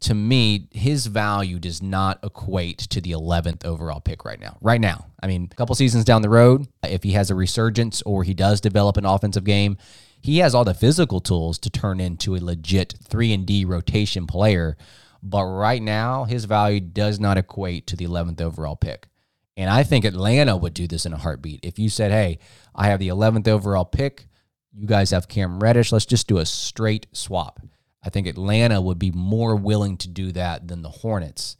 to 0.00 0.14
me, 0.14 0.68
his 0.70 1.06
value 1.06 1.58
does 1.58 1.82
not 1.82 2.20
equate 2.22 2.78
to 2.78 3.00
the 3.00 3.12
11th 3.12 3.64
overall 3.64 4.00
pick 4.00 4.24
right 4.24 4.38
now. 4.38 4.56
Right 4.60 4.80
now, 4.80 5.06
I 5.20 5.26
mean, 5.26 5.48
a 5.50 5.54
couple 5.56 5.74
seasons 5.74 6.04
down 6.04 6.22
the 6.22 6.28
road, 6.28 6.68
if 6.84 7.02
he 7.02 7.12
has 7.12 7.30
a 7.30 7.34
resurgence 7.34 8.02
or 8.02 8.22
he 8.22 8.34
does 8.34 8.60
develop 8.60 8.96
an 8.96 9.04
offensive 9.04 9.44
game, 9.44 9.76
he 10.20 10.38
has 10.38 10.54
all 10.54 10.64
the 10.64 10.74
physical 10.74 11.20
tools 11.20 11.58
to 11.60 11.70
turn 11.70 12.00
into 12.00 12.36
a 12.36 12.38
legit 12.38 12.94
3 13.02 13.32
and 13.32 13.46
D 13.46 13.64
rotation 13.64 14.26
player. 14.26 14.76
But 15.22 15.44
right 15.44 15.82
now, 15.82 16.24
his 16.24 16.44
value 16.44 16.80
does 16.80 17.18
not 17.18 17.38
equate 17.38 17.86
to 17.88 17.96
the 17.96 18.04
11th 18.04 18.40
overall 18.40 18.76
pick. 18.76 19.08
And 19.58 19.68
I 19.68 19.82
think 19.82 20.04
Atlanta 20.04 20.56
would 20.56 20.72
do 20.72 20.86
this 20.86 21.04
in 21.04 21.12
a 21.12 21.18
heartbeat. 21.18 21.58
If 21.64 21.80
you 21.80 21.90
said, 21.90 22.12
"Hey, 22.12 22.38
I 22.76 22.86
have 22.88 23.00
the 23.00 23.08
11th 23.08 23.48
overall 23.48 23.84
pick, 23.84 24.28
you 24.72 24.86
guys 24.86 25.10
have 25.10 25.26
Cam 25.26 25.58
Reddish, 25.58 25.90
let's 25.90 26.06
just 26.06 26.28
do 26.28 26.38
a 26.38 26.46
straight 26.46 27.08
swap." 27.12 27.60
I 28.00 28.08
think 28.08 28.28
Atlanta 28.28 28.80
would 28.80 29.00
be 29.00 29.10
more 29.10 29.56
willing 29.56 29.96
to 29.98 30.08
do 30.08 30.30
that 30.32 30.68
than 30.68 30.82
the 30.82 30.88
Hornets. 30.88 31.56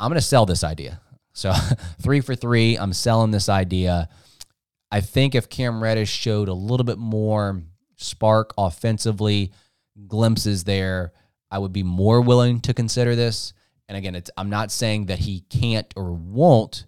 I'm 0.00 0.08
going 0.08 0.18
to 0.18 0.26
sell 0.26 0.46
this 0.46 0.64
idea. 0.64 1.02
So, 1.34 1.52
three 2.00 2.22
for 2.22 2.34
three, 2.34 2.76
I'm 2.76 2.94
selling 2.94 3.32
this 3.32 3.50
idea. 3.50 4.08
I 4.90 5.02
think 5.02 5.34
if 5.34 5.50
Cam 5.50 5.82
Reddish 5.82 6.10
showed 6.10 6.48
a 6.48 6.54
little 6.54 6.84
bit 6.84 6.98
more 6.98 7.62
spark 7.96 8.54
offensively, 8.56 9.52
glimpses 10.06 10.64
there, 10.64 11.12
I 11.50 11.58
would 11.58 11.72
be 11.74 11.82
more 11.82 12.22
willing 12.22 12.60
to 12.60 12.72
consider 12.72 13.14
this. 13.14 13.52
And 13.88 13.98
again, 13.98 14.14
it's 14.14 14.30
I'm 14.36 14.50
not 14.50 14.70
saying 14.70 15.06
that 15.06 15.20
he 15.20 15.40
can't 15.40 15.92
or 15.96 16.12
won't, 16.12 16.86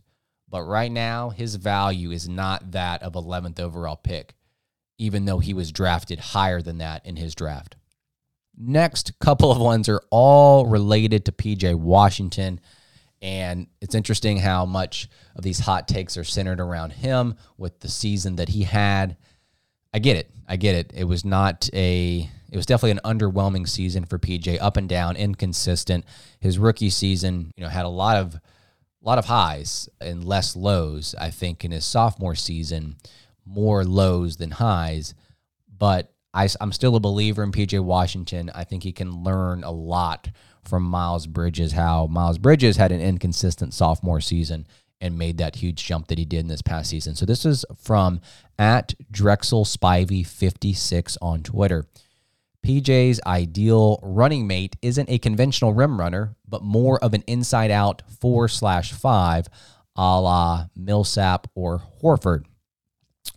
but 0.49 0.63
right 0.63 0.91
now 0.91 1.31
his 1.31 1.57
value 1.57 2.11
is 2.11 2.29
not 2.29 2.73
that 2.73 3.03
of 3.03 3.15
11th 3.15 3.61
overall 3.61 3.97
pick, 3.97 4.35
even 4.99 5.25
though 5.25 5.39
he 5.39 5.55
was 5.55 5.73
drafted 5.73 6.19
higher 6.19 6.63
than 6.63 6.79
that 6.79 7.05
in 7.05 7.17
his 7.17 7.35
draft. 7.35 7.77
Next 8.57 9.19
couple 9.19 9.51
of 9.51 9.59
ones 9.59 9.89
are 9.89 10.03
all 10.11 10.67
related 10.67 11.25
to 11.25 11.33
PJ 11.33 11.75
Washington. 11.75 12.61
And 13.21 13.69
it's 13.81 13.95
interesting 13.95 14.37
how 14.37 14.67
much 14.67 15.09
of 15.35 15.43
these 15.43 15.59
hot 15.59 15.89
takes 15.89 16.17
are 16.17 16.25
centered 16.25 16.61
around 16.61 16.93
him 16.93 17.37
with 17.57 17.81
the 17.81 17.89
season 17.89 18.37
that 18.37 18.51
he 18.51 18.63
had. 18.65 19.17
I 19.93 19.99
get 19.99 20.17
it. 20.17 20.31
I 20.47 20.57
get 20.57 20.75
it. 20.75 20.93
It 20.95 21.05
was 21.05 21.25
not 21.25 21.69
a 21.73 22.29
it 22.55 22.57
was 22.57 22.67
definitely 22.67 22.93
an 22.93 23.19
underwhelming 23.19 23.69
season 23.69 24.05
for 24.05 24.17
PJ, 24.17 24.59
up 24.61 24.77
and 24.77 24.89
down, 24.89 25.17
inconsistent. 25.17 26.05
His 26.39 26.57
rookie 26.57 26.89
season, 26.89 27.51
you 27.57 27.65
know, 27.65 27.69
had 27.69 27.85
a 27.85 27.89
lot 27.89 28.17
of 28.17 28.39
lot 29.03 29.19
of 29.19 29.25
highs 29.25 29.89
and 30.01 30.23
less 30.23 30.55
lows. 30.55 31.17
I 31.19 31.31
think 31.31 31.65
in 31.65 31.73
his 31.73 31.85
sophomore 31.85 32.37
season, 32.37 32.95
more 33.45 33.85
lows 33.85 34.37
than 34.37 34.53
highs. 34.53 35.15
But 35.77 36.13
I, 36.33 36.49
am 36.61 36.71
still 36.71 36.95
a 36.95 37.01
believer 37.01 37.43
in 37.43 37.51
PJ 37.51 37.81
Washington. 37.81 38.53
I 38.55 38.63
think 38.63 38.85
he 38.85 38.93
can 38.93 39.25
learn 39.25 39.65
a 39.65 39.73
lot 39.73 40.29
from 40.63 40.85
Miles 40.85 41.27
Bridges. 41.27 41.73
How 41.73 42.07
Miles 42.07 42.39
Bridges 42.39 42.77
had 42.77 42.93
an 42.93 43.01
inconsistent 43.01 43.75
sophomore 43.75 44.21
season 44.21 44.69
and 45.01 45.19
made 45.19 45.39
that 45.39 45.57
huge 45.57 45.85
jump 45.85 46.07
that 46.07 46.19
he 46.19 46.25
did 46.25 46.39
in 46.39 46.47
this 46.47 46.63
past 46.63 46.91
season. 46.91 47.17
So 47.17 47.27
this 47.27 47.45
is 47.45 47.65
from 47.77 48.21
at 48.61 48.95
Drexel 49.11 49.65
Spivey 49.65 50.25
56 50.25 51.19
on 51.21 51.43
Twitter. 51.43 51.89
PJ's 52.65 53.21
ideal 53.27 54.01
running 54.03 54.47
mate 54.47 54.77
isn't 54.81 55.11
a 55.11 55.19
conventional 55.19 55.75
rim 55.75 56.01
runner, 56.01 56.35
but 56.49 56.63
more 56.63 56.99
of 57.05 57.13
an 57.13 57.23
inside 57.27 57.71
out 57.71 58.03
four 58.21 58.49
slash 58.49 58.93
five 58.93 59.49
a 59.97 60.21
la 60.21 60.67
Millsap 60.75 61.47
or 61.55 61.83
Horford. 62.03 62.45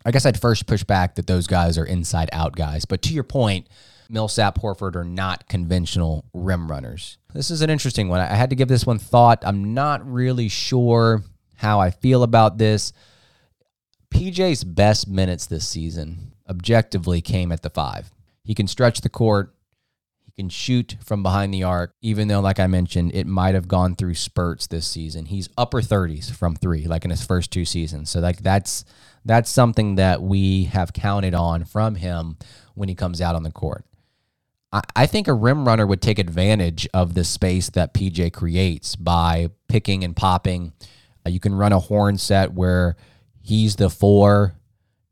I 0.06 0.12
guess 0.12 0.26
I'd 0.26 0.40
first 0.40 0.66
push 0.66 0.84
back 0.84 1.16
that 1.16 1.28
those 1.28 1.46
guys 1.46 1.78
are 1.78 1.86
inside 1.86 2.30
out 2.32 2.56
guys. 2.56 2.86
But 2.86 3.02
to 3.04 3.14
your 3.14 3.24
point, 3.24 3.68
Millsap, 4.10 4.60
Horford 4.60 4.96
are 4.96 5.04
not 5.04 5.48
conventional 5.50 6.26
rim 6.34 6.72
runners. 6.72 7.18
This 7.34 7.52
is 7.52 7.62
an 7.62 7.70
interesting 7.70 8.08
one. 8.08 8.22
I 8.22 8.36
had 8.36 8.50
to 8.52 8.56
give 8.56 8.70
this 8.70 8.86
one 8.86 9.00
thought. 9.00 9.44
I'm 9.46 9.74
not 9.74 10.10
really 10.10 10.48
sure 10.48 11.24
how 11.56 11.80
I 11.80 11.92
feel 11.92 12.24
about 12.24 12.58
this. 12.58 12.94
PJ's 14.12 14.64
best 14.64 15.08
minutes 15.08 15.46
this 15.46 15.68
season 15.68 16.32
objectively 16.50 17.20
came 17.20 17.52
at 17.52 17.62
the 17.62 17.70
five. 17.70 18.10
He 18.48 18.56
can 18.56 18.68
stretch 18.68 19.02
the 19.02 19.10
court. 19.10 19.54
He 20.26 20.32
can 20.32 20.48
shoot 20.48 20.96
from 21.04 21.22
behind 21.22 21.54
the 21.54 21.64
arc, 21.64 21.94
even 22.02 22.30
though, 22.30 22.40
like 22.40 22.62
I 22.62 22.68
mentioned, 22.68 23.12
it 23.14 23.28
might 23.28 23.56
have 23.56 23.68
gone 23.68 23.94
through 23.94 24.14
spurts 24.14 24.68
this 24.68 24.88
season. 24.88 25.26
He's 25.26 25.50
upper 25.58 25.82
30s 25.82 26.32
from 26.32 26.56
three, 26.56 26.88
like 26.88 27.04
in 27.04 27.12
his 27.12 27.26
first 27.26 27.52
two 27.52 27.66
seasons. 27.66 28.10
So, 28.10 28.22
like, 28.22 28.38
that's 28.38 28.86
that's 29.26 29.50
something 29.50 29.96
that 29.96 30.22
we 30.22 30.64
have 30.66 30.94
counted 30.94 31.36
on 31.36 31.66
from 31.66 31.96
him 31.96 32.38
when 32.74 32.88
he 32.88 32.96
comes 32.96 33.20
out 33.20 33.36
on 33.36 33.44
the 33.44 33.52
court. 33.52 33.84
I, 34.96 35.08
think 35.08 35.28
a 35.28 35.34
rim 35.34 35.66
runner 35.66 35.88
would 35.88 36.02
take 36.02 36.20
advantage 36.20 36.88
of 36.94 37.14
the 37.14 37.24
space 37.24 37.70
that 37.72 37.94
PJ 37.94 38.34
creates 38.34 38.96
by 38.96 39.50
picking 39.68 40.04
and 40.04 40.16
popping. 40.16 40.74
Uh, 41.26 41.30
you 41.30 41.40
can 41.40 41.56
run 41.56 41.72
a 41.72 41.80
horn 41.80 42.18
set 42.18 42.54
where 42.54 42.98
he's 43.42 43.78
the 43.78 43.90
four 43.90 44.57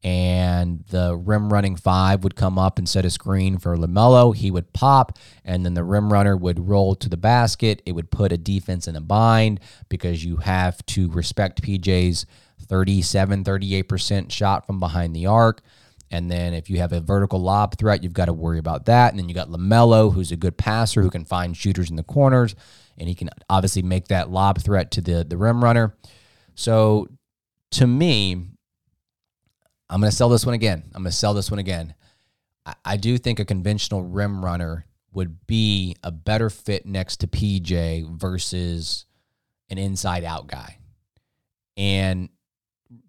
and 0.05 0.85
the 0.91 1.17
rim 1.17 1.51
running 1.51 1.75
five 1.75 2.23
would 2.23 2.35
come 2.35 2.59
up 2.59 2.77
and 2.77 2.87
set 2.87 3.05
a 3.05 3.09
screen 3.09 3.57
for 3.57 3.75
LaMelo. 3.75 4.35
He 4.35 4.51
would 4.51 4.71
pop, 4.71 5.17
and 5.43 5.65
then 5.65 5.73
the 5.73 5.83
rim 5.83 6.13
runner 6.13 6.37
would 6.37 6.69
roll 6.69 6.93
to 6.93 7.09
the 7.09 7.17
basket. 7.17 7.81
It 7.87 7.93
would 7.93 8.11
put 8.11 8.31
a 8.31 8.37
defense 8.37 8.87
in 8.87 8.95
a 8.95 9.01
bind 9.01 9.61
because 9.89 10.23
you 10.23 10.37
have 10.37 10.85
to 10.85 11.09
respect 11.09 11.63
PJ's 11.63 12.27
37, 12.61 13.43
38% 13.43 14.31
shot 14.31 14.67
from 14.67 14.79
behind 14.79 15.15
the 15.15 15.25
arc. 15.25 15.63
And 16.11 16.29
then 16.29 16.53
if 16.53 16.69
you 16.69 16.77
have 16.77 16.93
a 16.93 17.01
vertical 17.01 17.39
lob 17.39 17.75
threat, 17.75 18.03
you've 18.03 18.13
got 18.13 18.25
to 18.25 18.33
worry 18.33 18.59
about 18.59 18.85
that. 18.85 19.11
And 19.11 19.19
then 19.19 19.27
you 19.27 19.33
got 19.33 19.49
LaMelo, 19.49 20.13
who's 20.13 20.31
a 20.31 20.37
good 20.37 20.55
passer 20.55 21.01
who 21.01 21.09
can 21.09 21.25
find 21.25 21.57
shooters 21.57 21.89
in 21.89 21.95
the 21.95 22.03
corners, 22.03 22.53
and 22.95 23.09
he 23.09 23.15
can 23.15 23.31
obviously 23.49 23.81
make 23.81 24.09
that 24.09 24.29
lob 24.29 24.61
threat 24.61 24.91
to 24.91 25.01
the, 25.01 25.23
the 25.23 25.35
rim 25.35 25.63
runner. 25.63 25.95
So 26.53 27.07
to 27.71 27.87
me, 27.87 28.49
I'm 29.89 29.99
going 29.99 30.09
to 30.09 30.15
sell 30.15 30.29
this 30.29 30.45
one 30.45 30.55
again. 30.55 30.83
I'm 30.93 31.03
going 31.03 31.11
to 31.11 31.17
sell 31.17 31.33
this 31.33 31.51
one 31.51 31.59
again. 31.59 31.93
I, 32.65 32.75
I 32.83 32.97
do 32.97 33.17
think 33.17 33.39
a 33.39 33.45
conventional 33.45 34.03
rim 34.03 34.43
runner 34.43 34.85
would 35.13 35.47
be 35.47 35.95
a 36.03 36.11
better 36.11 36.49
fit 36.49 36.85
next 36.85 37.17
to 37.17 37.27
PJ 37.27 38.19
versus 38.19 39.05
an 39.69 39.77
inside 39.77 40.23
out 40.23 40.47
guy. 40.47 40.79
And 41.77 42.29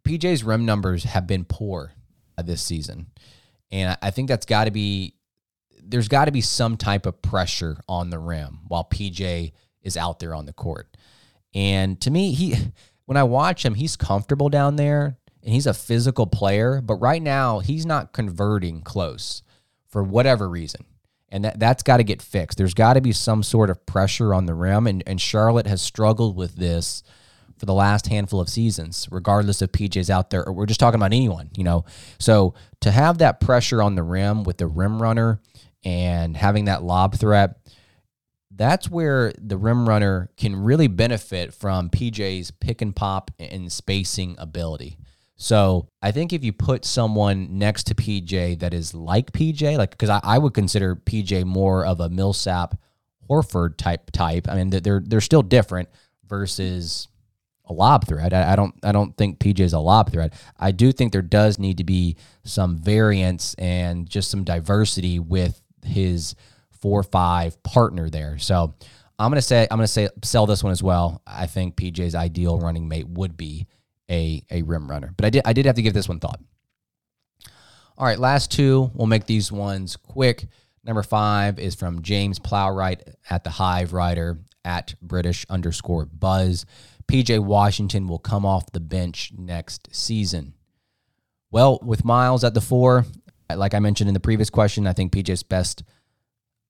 PJ's 0.04 0.44
rim 0.44 0.64
numbers 0.64 1.04
have 1.04 1.26
been 1.26 1.44
poor 1.44 1.92
this 2.42 2.62
season. 2.62 3.06
And 3.70 3.96
I 4.00 4.10
think 4.10 4.28
that's 4.28 4.46
got 4.46 4.64
to 4.64 4.70
be, 4.70 5.14
there's 5.82 6.08
got 6.08 6.26
to 6.26 6.32
be 6.32 6.40
some 6.40 6.76
type 6.76 7.06
of 7.06 7.20
pressure 7.22 7.78
on 7.88 8.10
the 8.10 8.18
rim 8.18 8.60
while 8.68 8.84
PJ 8.84 9.52
is 9.82 9.96
out 9.96 10.18
there 10.20 10.34
on 10.34 10.46
the 10.46 10.52
court. 10.52 10.96
And 11.54 12.00
to 12.02 12.10
me, 12.10 12.32
he, 12.32 12.54
when 13.06 13.16
I 13.16 13.24
watch 13.24 13.64
him, 13.64 13.74
he's 13.74 13.96
comfortable 13.96 14.48
down 14.48 14.76
there 14.76 15.16
and 15.46 15.54
he's 15.54 15.66
a 15.66 15.72
physical 15.72 16.26
player, 16.26 16.80
but 16.82 16.96
right 16.96 17.22
now 17.22 17.60
he's 17.60 17.86
not 17.86 18.12
converting 18.12 18.82
close 18.82 19.42
for 19.88 20.02
whatever 20.02 20.48
reason. 20.48 20.84
And 21.28 21.44
that, 21.44 21.60
that's 21.60 21.84
got 21.84 21.98
to 21.98 22.04
get 22.04 22.20
fixed. 22.20 22.58
There's 22.58 22.74
got 22.74 22.94
to 22.94 23.00
be 23.00 23.12
some 23.12 23.44
sort 23.44 23.70
of 23.70 23.86
pressure 23.86 24.34
on 24.34 24.46
the 24.46 24.54
rim. 24.54 24.88
And, 24.88 25.04
and 25.06 25.20
Charlotte 25.20 25.68
has 25.68 25.80
struggled 25.80 26.36
with 26.36 26.56
this 26.56 27.04
for 27.58 27.64
the 27.64 27.72
last 27.72 28.08
handful 28.08 28.40
of 28.40 28.48
seasons, 28.48 29.06
regardless 29.10 29.62
of 29.62 29.70
PJ's 29.70 30.10
out 30.10 30.30
there 30.30 30.44
or 30.44 30.52
we're 30.52 30.66
just 30.66 30.80
talking 30.80 30.98
about 30.98 31.12
anyone, 31.12 31.50
you 31.56 31.62
know. 31.62 31.84
So 32.18 32.54
to 32.80 32.90
have 32.90 33.18
that 33.18 33.40
pressure 33.40 33.80
on 33.80 33.94
the 33.94 34.02
rim 34.02 34.42
with 34.42 34.58
the 34.58 34.66
rim 34.66 35.00
runner 35.00 35.40
and 35.84 36.36
having 36.36 36.64
that 36.64 36.82
lob 36.82 37.14
threat, 37.14 37.56
that's 38.50 38.90
where 38.90 39.32
the 39.38 39.56
rim 39.56 39.88
runner 39.88 40.28
can 40.36 40.56
really 40.56 40.88
benefit 40.88 41.54
from 41.54 41.88
PJ's 41.88 42.50
pick 42.50 42.82
and 42.82 42.96
pop 42.96 43.30
and 43.38 43.70
spacing 43.70 44.34
ability. 44.38 44.98
So 45.36 45.88
I 46.00 46.12
think 46.12 46.32
if 46.32 46.42
you 46.42 46.52
put 46.52 46.84
someone 46.84 47.58
next 47.58 47.84
to 47.84 47.94
PJ 47.94 48.60
that 48.60 48.72
is 48.72 48.94
like 48.94 49.32
PJ, 49.32 49.76
like 49.76 49.90
because 49.90 50.08
I, 50.08 50.20
I, 50.22 50.38
would 50.38 50.54
consider 50.54 50.96
PJ 50.96 51.44
more 51.44 51.84
of 51.84 52.00
a 52.00 52.08
Millsap 52.08 52.74
Horford 53.28 53.76
type 53.76 54.10
type. 54.12 54.48
I 54.48 54.56
mean 54.56 54.70
they're 54.70 55.02
they're 55.04 55.20
still 55.20 55.42
different 55.42 55.90
versus 56.26 57.08
a 57.66 57.72
lob 57.72 58.06
threat. 58.06 58.32
I, 58.32 58.52
I 58.52 58.56
don't 58.56 58.74
I 58.82 58.92
don't 58.92 59.14
think 59.16 59.38
PJ 59.38 59.60
is 59.60 59.74
a 59.74 59.78
lob 59.78 60.10
threat. 60.10 60.32
I 60.58 60.70
do 60.72 60.90
think 60.90 61.12
there 61.12 61.22
does 61.22 61.58
need 61.58 61.78
to 61.78 61.84
be 61.84 62.16
some 62.44 62.78
variance 62.78 63.54
and 63.54 64.08
just 64.08 64.30
some 64.30 64.42
diversity 64.42 65.18
with 65.18 65.60
his 65.84 66.34
four 66.80 67.02
five 67.02 67.62
partner 67.62 68.08
there. 68.08 68.38
So 68.38 68.74
I'm 69.18 69.30
gonna 69.30 69.42
say 69.42 69.66
I'm 69.70 69.76
gonna 69.76 69.86
say 69.86 70.08
sell 70.22 70.46
this 70.46 70.64
one 70.64 70.72
as 70.72 70.82
well. 70.82 71.20
I 71.26 71.46
think 71.46 71.76
PJ's 71.76 72.14
ideal 72.14 72.58
running 72.58 72.88
mate 72.88 73.08
would 73.08 73.36
be 73.36 73.66
a 74.10 74.42
a 74.50 74.62
rim 74.62 74.90
runner. 74.90 75.12
But 75.16 75.26
I 75.26 75.30
did 75.30 75.42
I 75.44 75.52
did 75.52 75.66
have 75.66 75.76
to 75.76 75.82
give 75.82 75.94
this 75.94 76.08
one 76.08 76.20
thought. 76.20 76.40
All 77.98 78.06
right, 78.06 78.18
last 78.18 78.50
two. 78.50 78.90
We'll 78.94 79.06
make 79.06 79.26
these 79.26 79.50
ones 79.50 79.96
quick. 79.96 80.48
Number 80.84 81.02
five 81.02 81.58
is 81.58 81.74
from 81.74 82.02
James 82.02 82.38
Plowright 82.38 83.14
at 83.30 83.42
the 83.42 83.50
Hive 83.50 83.92
Writer 83.92 84.38
at 84.64 84.94
British 85.00 85.46
underscore 85.48 86.04
Buzz. 86.04 86.66
PJ 87.08 87.40
Washington 87.40 88.06
will 88.06 88.18
come 88.18 88.44
off 88.44 88.70
the 88.72 88.80
bench 88.80 89.32
next 89.36 89.88
season. 89.94 90.54
Well, 91.50 91.78
with 91.82 92.04
Miles 92.04 92.44
at 92.44 92.54
the 92.54 92.60
four, 92.60 93.06
like 93.54 93.74
I 93.74 93.78
mentioned 93.78 94.08
in 94.08 94.14
the 94.14 94.20
previous 94.20 94.50
question, 94.50 94.86
I 94.86 94.92
think 94.92 95.12
PJ's 95.12 95.42
best 95.42 95.82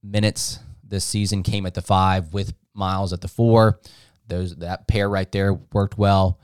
minutes 0.03 0.61
this 0.85 1.05
season 1.05 1.43
came 1.43 1.67
at 1.67 1.75
the 1.75 1.83
five 1.83 2.33
with 2.33 2.55
Miles 2.75 3.13
at 3.13 3.21
the 3.21 3.29
four. 3.29 3.81
Those 4.29 4.57
that 4.57 4.87
pair 4.87 5.09
right 5.09 5.31
there 5.33 5.55
worked 5.73 5.99
well. 5.99 6.41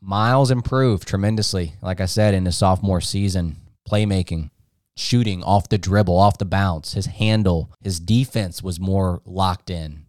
Miles 0.00 0.50
improved 0.50 1.06
tremendously, 1.06 1.74
like 1.82 2.00
I 2.00 2.06
said, 2.06 2.34
in 2.34 2.44
his 2.44 2.56
sophomore 2.56 3.00
season. 3.00 3.56
Playmaking, 3.88 4.50
shooting 4.96 5.42
off 5.42 5.68
the 5.68 5.78
dribble, 5.78 6.16
off 6.16 6.38
the 6.38 6.44
bounce, 6.44 6.92
his 6.92 7.06
handle, 7.06 7.72
his 7.82 7.98
defense 8.00 8.62
was 8.62 8.78
more 8.78 9.22
locked 9.24 9.70
in. 9.70 10.04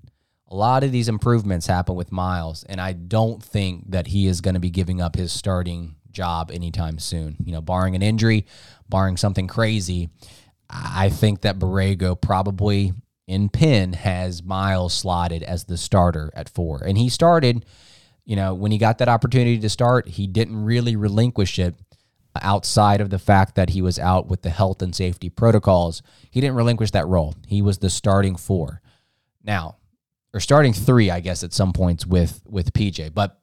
A 0.48 0.56
lot 0.56 0.84
of 0.84 0.92
these 0.92 1.08
improvements 1.08 1.68
happen 1.68 1.96
with 1.96 2.12
Miles, 2.12 2.64
and 2.64 2.82
I 2.82 2.94
don't 2.94 3.42
think 3.42 3.92
that 3.92 4.08
he 4.08 4.28
is 4.28 4.42
going 4.42 4.56
to 4.56 4.60
be 4.60 4.72
giving 4.72 5.00
up 5.00 5.16
his 5.16 5.32
starting 5.32 5.96
job 6.12 6.52
anytime 6.52 6.98
soon. 7.00 7.38
You 7.44 7.54
know, 7.54 7.62
barring 7.62 7.96
an 7.96 8.02
injury, 8.02 8.48
barring 8.90 9.16
something 9.16 9.48
crazy, 9.48 10.10
I 10.70 11.10
think 11.10 11.42
that 11.42 11.60
Borrego 11.60 12.20
probably 12.20 12.94
in 13.28 13.50
Penn 13.50 13.94
has 13.94 14.44
Miles 14.44 14.94
slotted 14.94 15.44
as 15.44 15.66
the 15.66 15.78
starter 15.78 16.32
at 16.34 16.50
four. 16.50 16.82
And 16.84 16.98
he 16.98 17.10
started, 17.10 17.64
you 18.30 18.36
know, 18.36 18.54
when 18.54 18.72
he 18.72 18.78
got 18.78 19.00
that 19.00 19.10
opportunity 19.10 19.58
to 19.58 19.70
start, 19.70 20.08
he 20.08 20.28
didn't 20.28 20.64
really 20.64 20.96
relinquish 20.96 21.58
it 21.58 21.74
outside 22.40 23.02
of 23.02 23.10
the 23.10 23.18
fact 23.18 23.56
that 23.56 23.72
he 23.72 23.82
was 23.82 23.98
out 23.98 24.28
with 24.28 24.44
the 24.44 24.52
health 24.52 24.84
and 24.84 24.96
safety 24.96 25.32
protocols. 25.32 26.04
He 26.30 26.40
didn't 26.40 26.56
relinquish 26.56 26.92
that 26.92 27.08
role. 27.08 27.34
He 27.48 27.64
was 27.64 27.80
the 27.80 27.90
starting 27.90 28.36
four. 28.36 28.84
Now, 29.44 29.78
or 30.32 30.40
starting 30.40 30.74
three, 30.74 31.10
I 31.10 31.22
guess, 31.22 31.44
at 31.44 31.54
some 31.54 31.74
points 31.74 32.06
with 32.06 32.44
with 32.46 32.72
PJ. 32.72 33.16
But 33.16 33.42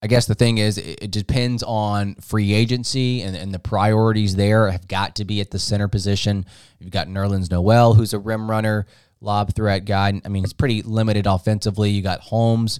I 0.00 0.06
guess 0.06 0.26
the 0.26 0.36
thing 0.36 0.58
is, 0.58 0.78
it, 0.78 1.02
it 1.02 1.10
depends 1.10 1.64
on 1.64 2.14
free 2.20 2.52
agency 2.52 3.20
and, 3.22 3.34
and 3.34 3.52
the 3.52 3.58
priorities 3.58 4.36
there 4.36 4.70
have 4.70 4.86
got 4.86 5.16
to 5.16 5.24
be 5.24 5.40
at 5.40 5.50
the 5.50 5.58
center 5.58 5.88
position. 5.88 6.46
You've 6.78 6.92
got 6.92 7.08
Nerlens 7.08 7.50
Noel, 7.50 7.94
who's 7.94 8.14
a 8.14 8.18
rim 8.20 8.48
runner, 8.48 8.86
lob 9.20 9.56
threat 9.56 9.86
guy. 9.86 10.20
I 10.24 10.28
mean, 10.28 10.44
it's 10.44 10.52
pretty 10.52 10.82
limited 10.82 11.26
offensively. 11.26 11.90
You 11.90 12.00
got 12.00 12.20
Holmes. 12.20 12.78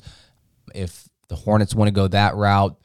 If 0.74 1.09
the 1.29 1.37
Hornets 1.37 1.74
want 1.74 1.88
to 1.88 1.92
go 1.92 2.09
that 2.09 2.35
route, 2.37 2.77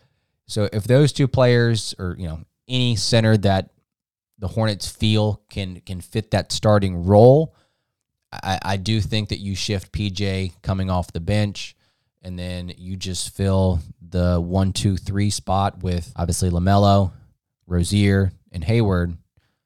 so 0.47 0.67
if 0.73 0.85
those 0.85 1.13
two 1.13 1.27
players, 1.27 1.93
or 1.99 2.15
you 2.17 2.27
know, 2.27 2.39
any 2.67 2.95
center 2.95 3.37
that 3.37 3.69
the 4.39 4.47
Hornets 4.47 4.89
feel 4.89 5.41
can 5.49 5.81
can 5.81 6.01
fit 6.01 6.31
that 6.31 6.51
starting 6.51 7.03
role, 7.03 7.55
I, 8.31 8.59
I 8.63 8.77
do 8.77 9.01
think 9.01 9.29
that 9.29 9.39
you 9.39 9.55
shift 9.55 9.91
PJ 9.91 10.53
coming 10.61 10.89
off 10.89 11.13
the 11.13 11.19
bench, 11.19 11.75
and 12.21 12.37
then 12.37 12.71
you 12.77 12.95
just 12.95 13.35
fill 13.35 13.79
the 14.01 14.39
one, 14.39 14.73
two, 14.73 14.97
three 14.97 15.29
spot 15.29 15.83
with 15.83 16.11
obviously 16.15 16.49
LaMelo, 16.49 17.11
Rozier, 17.67 18.31
and 18.51 18.63
Hayward, 18.63 19.15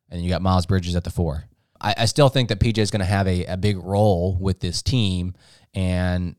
and 0.09 0.21
you 0.21 0.29
got 0.29 0.41
Miles 0.41 0.65
Bridges 0.65 0.95
at 0.95 1.03
the 1.03 1.09
four. 1.09 1.45
I, 1.79 1.95
I 1.99 2.05
still 2.05 2.29
think 2.29 2.49
that 2.49 2.59
PJ 2.59 2.77
is 2.77 2.91
going 2.91 2.99
to 3.01 3.05
have 3.05 3.27
a, 3.27 3.45
a 3.45 3.57
big 3.57 3.77
role 3.77 4.37
with 4.39 4.59
this 4.59 4.81
team, 4.81 5.33
and 5.73 6.35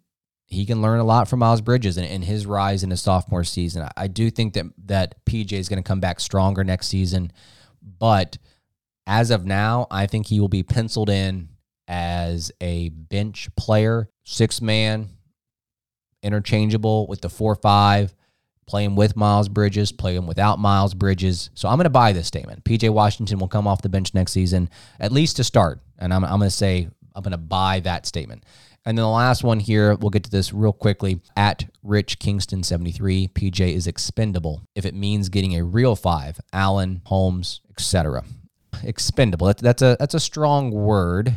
he 0.47 0.67
can 0.67 0.83
learn 0.83 1.01
a 1.01 1.05
lot 1.05 1.29
from 1.29 1.41
Miles 1.41 1.61
Bridges 1.61 1.97
and, 1.97 2.07
and 2.07 2.25
his 2.25 2.47
rise 2.47 2.83
in 2.83 2.91
his 2.91 3.01
sophomore 3.01 3.45
season. 3.45 3.83
I, 3.83 3.91
I 3.97 4.07
do 4.09 4.31
think 4.31 4.55
that 4.55 4.67
that 4.87 5.25
PJ 5.25 5.53
is 5.53 5.69
going 5.69 5.83
to 5.83 5.87
come 5.87 6.01
back 6.01 6.21
stronger 6.21 6.65
next 6.65 6.89
season, 6.89 7.33
but 7.83 8.39
as 9.07 9.31
of 9.31 9.45
now, 9.45 9.87
I 9.91 10.07
think 10.07 10.27
he 10.27 10.41
will 10.41 10.49
be 10.49 10.63
penciled 10.63 11.11
in 11.11 11.49
as 11.87 12.51
a 12.61 12.89
bench 12.89 13.49
player, 13.57 14.09
six 14.25 14.63
man, 14.63 15.11
interchangeable 16.23 17.07
with 17.07 17.21
the 17.21 17.29
four 17.29 17.55
five, 17.55 18.15
playing 18.67 18.97
with 18.97 19.17
Miles 19.17 19.49
Bridges, 19.49 19.93
playing 19.93 20.27
without 20.27 20.59
Miles 20.59 20.95
Bridges. 20.95 21.51
So 21.55 21.69
I'm 21.69 21.77
going 21.77 21.85
to 21.85 21.91
buy 21.91 22.13
this 22.13 22.27
statement. 22.27 22.65
PJ 22.65 22.89
Washington 22.91 23.39
will 23.39 23.49
come 23.49 23.67
off 23.67 23.83
the 23.83 23.89
bench 23.89 24.15
next 24.15 24.33
season, 24.33 24.71
at 24.99 25.13
least 25.13 25.37
to 25.37 25.45
start. 25.45 25.81
And 25.99 26.13
I'm, 26.13 26.25
I'm 26.25 26.39
going 26.39 26.49
to 26.49 26.51
say, 26.51 26.89
I'm 27.15 27.23
going 27.23 27.33
to 27.33 27.39
buy 27.39 27.81
that 27.81 28.07
statement. 28.07 28.45
And 28.87 28.99
then 28.99 29.03
the 29.03 29.09
last 29.09 29.43
one 29.43 29.61
here, 29.61 29.95
we'll 29.95 30.11
get 30.11 30.25
to 30.25 30.31
this 30.31 30.53
real 30.53 30.73
quickly. 30.73 31.21
At 31.37 31.65
Rich 31.83 32.19
Kingston 32.19 32.63
73, 32.63 33.29
PJ 33.29 33.75
is 33.75 33.87
expendable 33.87 34.63
if 34.75 34.85
it 34.85 34.95
means 34.95 35.31
getting 35.31 35.57
a 35.57 35.65
real 35.65 35.97
five, 35.97 36.39
Allen, 36.53 37.01
Holmes, 37.07 37.63
etc. 37.71 38.25
Expendable. 38.83 39.47
That's, 39.47 39.63
that's 39.63 39.83
a 39.83 39.97
that's 39.99 40.15
a 40.15 40.21
strong 40.21 40.71
word. 40.71 41.35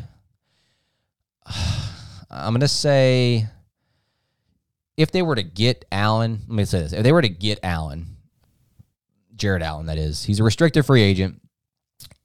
I'm 2.30 2.54
gonna 2.54 2.68
say 2.68 3.48
if 4.98 5.12
they 5.12 5.22
were 5.22 5.36
to 5.36 5.44
get 5.44 5.86
Allen, 5.90 6.42
let 6.48 6.56
me 6.56 6.66
say 6.66 6.82
this: 6.82 6.92
if 6.92 7.04
they 7.04 7.14
were 7.14 7.22
to 7.22 7.30
get 7.30 7.60
Allen, 7.64 8.18
Jarrett 9.36 9.64
Allen, 9.64 9.86
that 9.86 9.98
is, 9.98 10.26
he's 10.26 10.42
a 10.42 10.44
restricted 10.44 10.86
free 10.86 11.02
agent, 11.02 11.42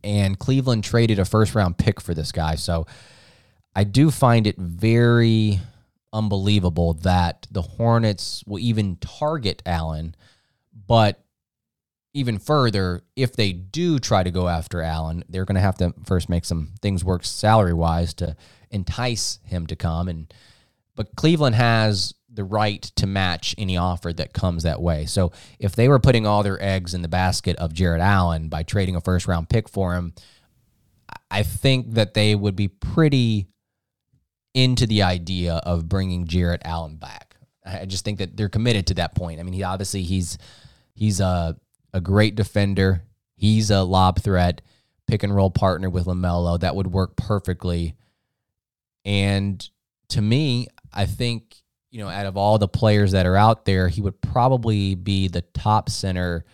and 0.03 0.37
Cleveland 0.37 0.83
traded 0.83 1.21
a 1.21 1.25
first 1.25 1.55
round 1.55 1.79
pick 1.79 2.01
for 2.01 2.15
this 2.15 2.33
guy. 2.33 2.57
So 2.57 2.87
I 3.75 3.85
do 3.85 4.11
find 4.11 4.47
it 4.47 4.59
very 4.59 5.61
unbelievable 6.13 6.95
that 6.95 7.47
the 7.51 7.63
Hornets 7.63 8.45
will 8.47 8.59
even 8.59 8.97
target 8.97 9.63
Allen, 9.65 10.15
but 10.87 11.25
even 12.15 12.39
further, 12.39 13.03
if 13.17 13.35
they 13.35 13.53
do 13.53 13.99
try 13.99 14.23
to 14.23 14.31
go 14.31 14.49
after 14.49 14.83
Allen, 14.83 15.25
they're 15.29 15.47
going 15.47 15.57
to 15.57 15.63
have 15.63 15.79
to 15.79 15.95
first 16.05 16.29
make 16.29 16.45
some 16.45 16.75
things 16.83 17.03
work 17.03 17.25
salary 17.25 17.73
wise 17.73 18.13
to 18.15 18.37
entice 18.71 19.39
him 19.45 19.67
to 19.67 19.77
come. 19.77 20.09
And 20.09 20.33
but 20.95 21.17
Cleveland 21.17 21.55
has 21.55 22.15
the 22.31 22.45
right 22.45 22.83
to 22.83 23.07
match 23.07 23.55
any 23.57 23.79
offer 23.79 24.13
that 24.13 24.35
comes 24.35 24.63
that 24.63 24.83
way. 24.83 25.07
So 25.07 25.33
if 25.59 25.75
they 25.75 25.89
were 25.89 25.99
putting 25.99 26.27
all 26.27 26.43
their 26.43 26.63
eggs 26.63 26.93
in 26.93 27.01
the 27.01 27.09
basket 27.09 27.57
of 27.57 27.73
Jarrett 27.73 28.03
Allen 28.03 28.49
by 28.49 28.63
trading 28.63 28.97
a 28.97 29.01
first 29.01 29.27
round 29.27 29.49
pick 29.49 29.69
for 29.69 29.95
him, 29.95 30.13
I 31.31 31.43
think 31.43 31.93
that 31.95 32.13
they 32.13 32.35
would 32.35 32.57
be 32.57 32.69
pretty 32.69 33.49
into 34.55 34.87
the 34.87 35.03
idea 35.03 35.55
of 35.55 35.89
bringing 35.89 36.27
Jarrett 36.27 36.63
Allen 36.65 36.97
back. 36.97 37.37
I 37.65 37.85
just 37.87 38.05
think 38.05 38.19
that 38.19 38.37
they're 38.37 38.49
committed 38.49 38.89
to 38.89 38.95
that 38.95 39.15
point. 39.15 39.41
I 39.41 39.43
mean, 39.45 39.55
he 39.55 39.63
obviously 39.63 40.03
he's 40.03 40.37
he's 40.95 41.21
a 41.21 41.57
a 41.93 42.01
great 42.01 42.35
defender. 42.35 43.03
He's 43.37 43.71
a 43.71 43.83
lob 43.83 44.21
threat, 44.21 44.63
pick 45.07 45.23
and 45.23 45.35
roll 45.35 45.51
partner 45.51 45.91
with 45.91 46.07
LaMelo. 46.07 46.61
That 46.61 46.77
would 46.77 46.87
work 46.87 47.17
perfectly. 47.17 47.95
And 49.05 49.69
to 50.11 50.23
me, 50.23 50.69
I 50.93 51.07
think, 51.07 51.57
you 51.91 52.01
know, 52.01 52.09
out 52.09 52.27
of 52.27 52.37
all 52.37 52.59
the 52.59 52.69
players 52.69 53.13
that 53.13 53.27
are 53.27 53.37
out 53.37 53.65
there, 53.65 53.89
he 53.89 54.01
would 54.01 54.21
probably 54.21 54.95
be 54.95 55.29
the 55.29 55.43
top 55.43 55.91
center 55.91 56.45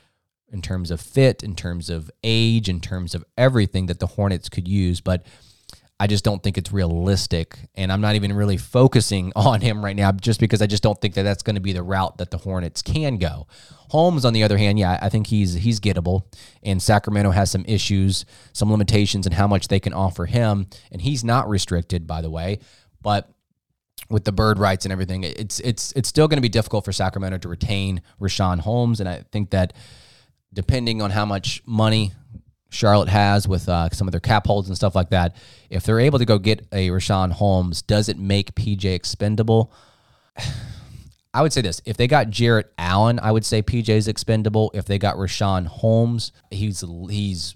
in 0.51 0.63
terms 0.63 0.91
of 0.91 1.01
fit, 1.01 1.43
in 1.43 1.55
terms 1.55 1.91
of 1.91 2.11
age, 2.25 2.69
in 2.69 2.81
terms 2.81 3.15
of 3.15 3.25
everything 3.37 3.87
that 3.87 4.01
the 4.01 4.07
Hornets 4.07 4.49
could 4.49 4.67
use. 4.67 5.01
But 5.01 5.27
I 6.01 6.07
just 6.07 6.25
don't 6.25 6.43
think 6.43 6.57
it's 6.57 6.73
realistic. 6.73 7.59
And 7.75 7.93
I'm 7.93 8.01
not 8.01 8.15
even 8.15 8.33
really 8.33 8.57
focusing 8.57 9.33
on 9.37 9.61
him 9.61 9.85
right 9.85 9.97
now 9.97 10.13
just 10.13 10.41
because 10.41 10.63
I 10.63 10.67
just 10.67 10.83
don't 10.83 11.01
think 11.01 11.15
that 11.15 11.23
that's 11.23 11.43
going 11.43 11.57
to 11.57 11.61
be 11.61 11.73
the 11.73 11.83
route 11.83 12.19
that 12.19 12.31
the 12.31 12.39
Hornets 12.39 12.83
can 12.83 13.17
go. 13.19 13.47
Holmes, 13.91 14.25
on 14.25 14.33
the 14.33 14.43
other 14.43 14.59
hand, 14.59 14.79
yeah, 14.79 14.99
I 15.01 15.09
think 15.09 15.29
he's 15.29 15.55
he's 15.55 15.81
gettable. 15.81 16.25
And 16.63 16.83
Sacramento 16.83 17.31
has 17.31 17.51
some 17.51 17.65
issues, 17.67 18.25
some 18.53 18.71
limitations 18.71 19.27
in 19.27 19.33
how 19.33 19.47
much 19.47 19.69
they 19.69 19.81
can 19.81 19.93
offer 19.93 20.27
him. 20.27 20.67
And 20.93 21.01
he's 21.03 21.25
not 21.25 21.49
restricted, 21.49 22.07
by 22.07 22.21
the 22.21 22.31
way. 22.31 22.59
But 23.01 23.31
with 24.11 24.25
the 24.25 24.33
bird 24.33 24.59
rights 24.59 24.85
and 24.85 24.93
everything, 24.93 25.25
it's 25.25 25.59
it's 25.61 25.93
it's 25.93 26.09
still 26.09 26.29
going 26.29 26.37
to 26.37 26.43
be 26.43 26.49
difficult 26.49 26.85
for 26.85 26.93
Sacramento 26.93 27.39
to 27.39 27.49
retain 27.49 28.03
Richaun 28.21 28.61
Holmes. 28.61 29.01
And 29.01 29.09
I 29.09 29.25
think 29.33 29.51
that 29.51 29.73
depending 30.53 31.03
on 31.03 31.11
how 31.11 31.25
much 31.25 31.63
money 31.67 32.13
Charlotte 32.71 33.09
has 33.09 33.49
with 33.49 33.69
uh, 33.69 33.89
some 33.91 34.09
of 34.09 34.13
their 34.13 34.21
cap 34.21 34.47
holds 34.47 34.69
and 34.69 34.77
stuff 34.77 34.95
like 34.95 35.11
that, 35.11 35.35
if 35.71 35.85
they're 35.85 36.01
able 36.01 36.19
to 36.19 36.25
go 36.25 36.39
get 36.39 36.67
a 36.73 36.89
Richaun 36.89 37.33
Holmes, 37.33 37.83
does 37.83 38.09
it 38.09 38.19
make 38.19 38.55
PJ 38.55 38.85
expendable? 38.85 39.73
I 41.35 41.43
would 41.43 41.53
say 41.53 41.61
this: 41.61 41.81
if 41.85 41.97
they 41.97 42.07
got 42.07 42.31
Jarrett 42.31 42.73
Allen, 42.79 43.21
I 43.23 43.33
would 43.33 43.45
say 43.45 43.63
PJ 43.63 43.91
is 43.91 44.09
expendable. 44.09 44.71
If 44.75 44.87
they 44.87 44.99
got 44.99 45.17
Richaun 45.17 45.67
Holmes, 45.67 46.33
he's 46.51 46.83
he's 47.11 47.55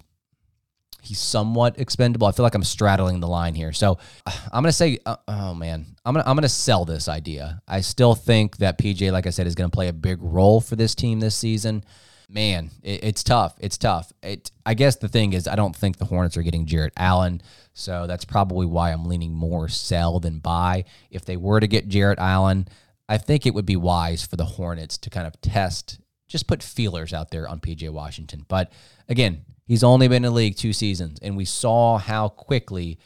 he's 1.01 1.19
somewhat 1.19 1.79
expendable. 1.79 2.27
I 2.27 2.31
feel 2.31 2.43
like 2.43 2.55
I'm 2.55 2.63
straddling 2.63 3.19
the 3.19 3.27
line 3.27 3.55
here. 3.55 3.73
So 3.73 3.97
I'm 4.25 4.63
gonna 4.63 4.71
say, 4.71 4.99
uh, 5.05 5.17
oh 5.27 5.53
man, 5.53 5.85
I'm 6.05 6.13
gonna 6.13 6.23
I'm 6.27 6.35
gonna 6.35 6.49
sell 6.49 6.85
this 6.85 7.07
idea. 7.07 7.61
I 7.67 7.81
still 7.81 8.15
think 8.15 8.57
that 8.57 8.77
PJ, 8.77 9.11
like 9.11 9.27
I 9.27 9.31
said, 9.31 9.47
is 9.47 9.55
gonna 9.55 9.69
play 9.69 9.89
a 9.89 9.93
big 9.93 10.19
role 10.21 10.61
for 10.61 10.75
this 10.75 10.95
team 10.95 11.19
this 11.19 11.35
season. 11.35 11.83
Man, 12.29 12.71
it, 12.81 13.03
it's 13.03 13.23
tough. 13.23 13.55
It's 13.59 13.77
tough. 13.77 14.11
It. 14.21 14.51
I 14.65 14.73
guess 14.73 14.95
the 14.95 15.07
thing 15.07 15.33
is, 15.33 15.47
I 15.47 15.55
don't 15.55 15.75
think 15.75 15.97
the 15.97 16.05
Hornets 16.05 16.37
are 16.37 16.43
getting 16.43 16.65
Jarrett 16.65 16.93
Allen, 16.97 17.41
so 17.73 18.07
that's 18.07 18.25
probably 18.25 18.65
why 18.65 18.91
I'm 18.91 19.05
leaning 19.05 19.33
more 19.33 19.67
sell 19.69 20.19
than 20.19 20.39
buy. 20.39 20.85
If 21.11 21.25
they 21.25 21.37
were 21.37 21.59
to 21.59 21.67
get 21.67 21.87
Jarrett 21.87 22.19
Allen, 22.19 22.67
I 23.09 23.17
think 23.17 23.45
it 23.45 23.53
would 23.53 23.65
be 23.65 23.75
wise 23.75 24.25
for 24.25 24.35
the 24.35 24.45
Hornets 24.45 24.97
to 24.99 25.09
kind 25.09 25.27
of 25.27 25.39
test 25.41 25.99
just 26.33 26.47
put 26.47 26.63
feelers 26.63 27.13
out 27.13 27.29
there 27.29 27.47
on 27.47 27.59
PJ 27.59 27.89
Washington. 27.91 28.43
But 28.47 28.71
again, 29.07 29.45
he's 29.65 29.83
only 29.83 30.07
been 30.07 30.25
in 30.25 30.31
the 30.31 30.31
league 30.31 30.55
two 30.55 30.73
seasons, 30.73 31.19
and 31.21 31.37
we 31.37 31.45
saw 31.45 31.99
how 31.99 32.29
quickly 32.29 32.97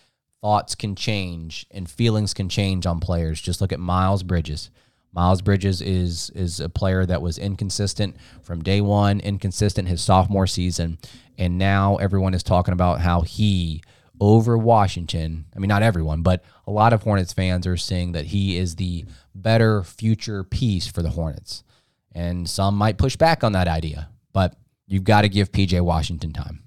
thoughts 0.41 0.76
can 0.76 0.95
change 0.95 1.65
and 1.72 1.89
feelings 1.89 2.34
can 2.34 2.47
change 2.47 2.86
on 2.86 3.01
players. 3.01 3.41
Just 3.41 3.59
look 3.59 3.74
at 3.74 3.82
Miles 3.82 4.24
Bridges. 4.24 4.70
Miles 5.18 5.41
Bridges 5.41 5.82
is 5.82 6.30
is 6.36 6.59
a 6.59 6.70
player 6.70 7.03
that 7.03 7.24
was 7.24 7.39
inconsistent 7.39 8.15
from 8.43 8.61
day 8.61 8.82
one, 8.82 9.20
inconsistent 9.20 9.88
his 9.88 9.99
sophomore 9.99 10.45
season, 10.45 10.99
and 11.39 11.57
now 11.57 11.95
everyone 11.95 12.36
is 12.36 12.43
talking 12.43 12.72
about 12.72 13.01
how 13.01 13.22
he 13.22 13.82
over 14.20 14.55
Washington. 14.59 15.45
I 15.55 15.59
mean, 15.59 15.70
not 15.70 15.82
everyone, 15.82 16.22
but 16.22 16.43
a 16.68 16.72
lot 16.72 16.93
of 16.93 17.01
Hornets 17.01 17.34
fans 17.34 17.65
are 17.65 17.78
saying 17.78 18.11
that 18.11 18.26
he 18.26 18.59
is 18.59 18.76
the 18.76 19.05
better 19.34 19.82
future 19.82 20.43
piece 20.43 20.86
for 20.86 21.01
the 21.01 21.09
Hornets. 21.09 21.63
And 22.11 22.47
some 22.47 22.76
might 22.76 22.99
push 22.99 23.15
back 23.15 23.43
on 23.43 23.53
that 23.53 23.68
idea, 23.68 24.09
but 24.34 24.55
you've 24.86 25.03
got 25.03 25.22
to 25.22 25.30
give 25.30 25.51
PJ 25.51 25.82
Washington 25.82 26.32
time. 26.32 26.61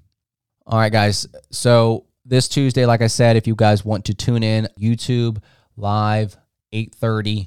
All 0.67 0.81
right, 0.81 0.91
guys. 0.91 1.25
So 1.53 2.07
this 2.25 2.49
Tuesday, 2.49 2.85
like 2.85 3.01
I 3.01 3.07
said, 3.07 3.37
if 3.37 3.47
you 3.47 3.55
guys 3.55 3.85
want 3.85 4.07
to 4.07 4.15
tune 4.15 4.43
in, 4.43 4.67
YouTube 4.77 5.39
live, 5.77 6.37
8:30. 6.73 7.47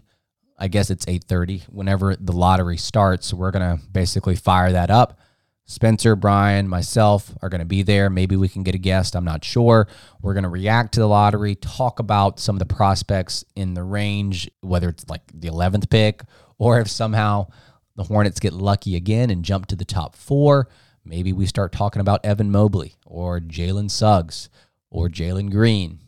I 0.57 0.67
guess 0.67 0.89
it's 0.89 1.05
8:30. 1.05 1.63
Whenever 1.69 2.15
the 2.15 2.33
lottery 2.33 2.77
starts, 2.77 3.33
we're 3.33 3.51
gonna 3.51 3.79
basically 3.91 4.35
fire 4.35 4.71
that 4.71 4.89
up. 4.89 5.19
Spencer, 5.65 6.15
Brian, 6.15 6.67
myself 6.67 7.31
are 7.41 7.47
going 7.47 7.59
to 7.59 7.65
be 7.65 7.83
there. 7.83 8.09
Maybe 8.09 8.35
we 8.35 8.49
can 8.49 8.63
get 8.63 8.75
a 8.75 8.79
guest. 8.79 9.15
I'm 9.15 9.23
not 9.23 9.45
sure. 9.45 9.87
We're 10.21 10.33
going 10.33 10.43
to 10.43 10.49
react 10.49 10.93
to 10.93 10.99
the 10.99 11.07
lottery, 11.07 11.55
talk 11.55 11.99
about 11.99 12.39
some 12.39 12.55
of 12.55 12.59
the 12.59 12.73
prospects 12.73 13.45
in 13.55 13.73
the 13.73 13.83
range, 13.83 14.51
whether 14.59 14.89
it's 14.89 15.07
like 15.07 15.21
the 15.33 15.47
11th 15.47 15.89
pick 15.89 16.23
or 16.57 16.81
if 16.81 16.89
somehow 16.89 17.47
the 17.95 18.03
Hornets 18.03 18.39
get 18.39 18.53
lucky 18.53 18.95
again 18.95 19.29
and 19.29 19.45
jump 19.45 19.67
to 19.67 19.75
the 19.75 19.85
top 19.85 20.15
four. 20.15 20.67
Maybe 21.05 21.31
we 21.31 21.45
start 21.45 21.71
talking 21.71 22.01
about 22.01 22.25
Evan 22.25 22.51
Mobley 22.51 22.95
or 23.05 23.39
Jalen 23.39 23.89
Suggs 23.89 24.49
or 24.89 25.07
Jalen 25.07 25.49
Green. 25.49 25.99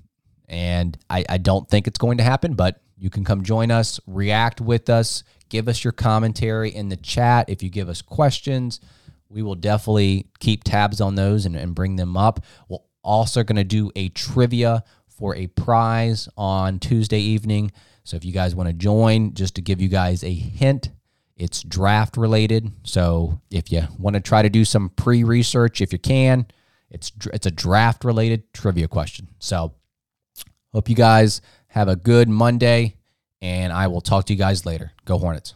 And 0.48 0.98
I, 1.10 1.26
I 1.28 1.38
don't 1.38 1.68
think 1.70 1.88
it's 1.88 1.98
going 1.98 2.18
to 2.18 2.24
happen, 2.24 2.54
but 2.54 2.82
you 2.98 3.10
can 3.10 3.24
come 3.24 3.44
join 3.44 3.72
us, 3.72 4.00
react 4.08 4.62
with 4.62 4.90
us, 4.90 5.24
give 5.50 5.68
us 5.68 5.84
your 5.84 5.94
commentary 5.94 6.70
in 6.74 6.90
the 6.90 6.98
chat. 6.98 7.50
If 7.50 7.62
you 7.62 7.70
give 7.70 7.90
us 7.90 8.02
questions, 8.02 8.80
we 9.30 9.42
will 9.42 9.56
definitely 9.56 10.28
keep 10.40 10.64
tabs 10.64 11.02
on 11.02 11.16
those 11.16 11.46
and, 11.46 11.56
and 11.56 11.76
bring 11.76 11.96
them 11.96 12.16
up. 12.16 12.44
We're 12.70 12.80
also 13.04 13.44
going 13.44 13.58
to 13.58 13.64
do 13.64 13.92
a 13.96 14.10
trivia 14.10 14.84
for 15.08 15.36
a 15.36 15.48
prize 15.48 16.30
on 16.38 16.80
Tuesday 16.80 17.20
evening. 17.20 17.72
So 18.04 18.18
if 18.18 18.26
you 18.26 18.32
guys 18.32 18.56
want 18.56 18.68
to 18.68 18.74
join, 18.74 19.34
just 19.34 19.56
to 19.56 19.62
give 19.62 19.82
you 19.82 19.88
guys 19.88 20.24
a 20.24 20.34
hint, 20.34 20.90
it's 21.38 21.64
draft 21.64 22.18
related. 22.18 22.72
So 22.84 23.42
if 23.52 23.72
you 23.72 23.84
want 23.98 24.16
to 24.16 24.22
try 24.22 24.42
to 24.42 24.50
do 24.50 24.64
some 24.64 24.90
pre 24.90 25.24
research, 25.24 25.82
if 25.82 25.92
you 25.92 26.00
can, 26.00 26.48
it's 26.90 27.12
it's 27.34 27.46
a 27.46 27.52
draft 27.52 28.06
related 28.06 28.54
trivia 28.54 28.88
question. 28.88 29.28
So 29.40 29.74
hope 30.76 30.90
you 30.90 30.96
guys 30.96 31.40
have 31.68 31.88
a 31.88 31.96
good 31.96 32.28
Monday, 32.28 32.98
and 33.42 33.72
I 33.72 33.88
will 33.88 34.02
talk 34.02 34.26
to 34.26 34.34
you 34.34 34.38
guys 34.38 34.66
later. 34.66 34.92
Go 35.06 35.18
Hornets. 35.18 35.56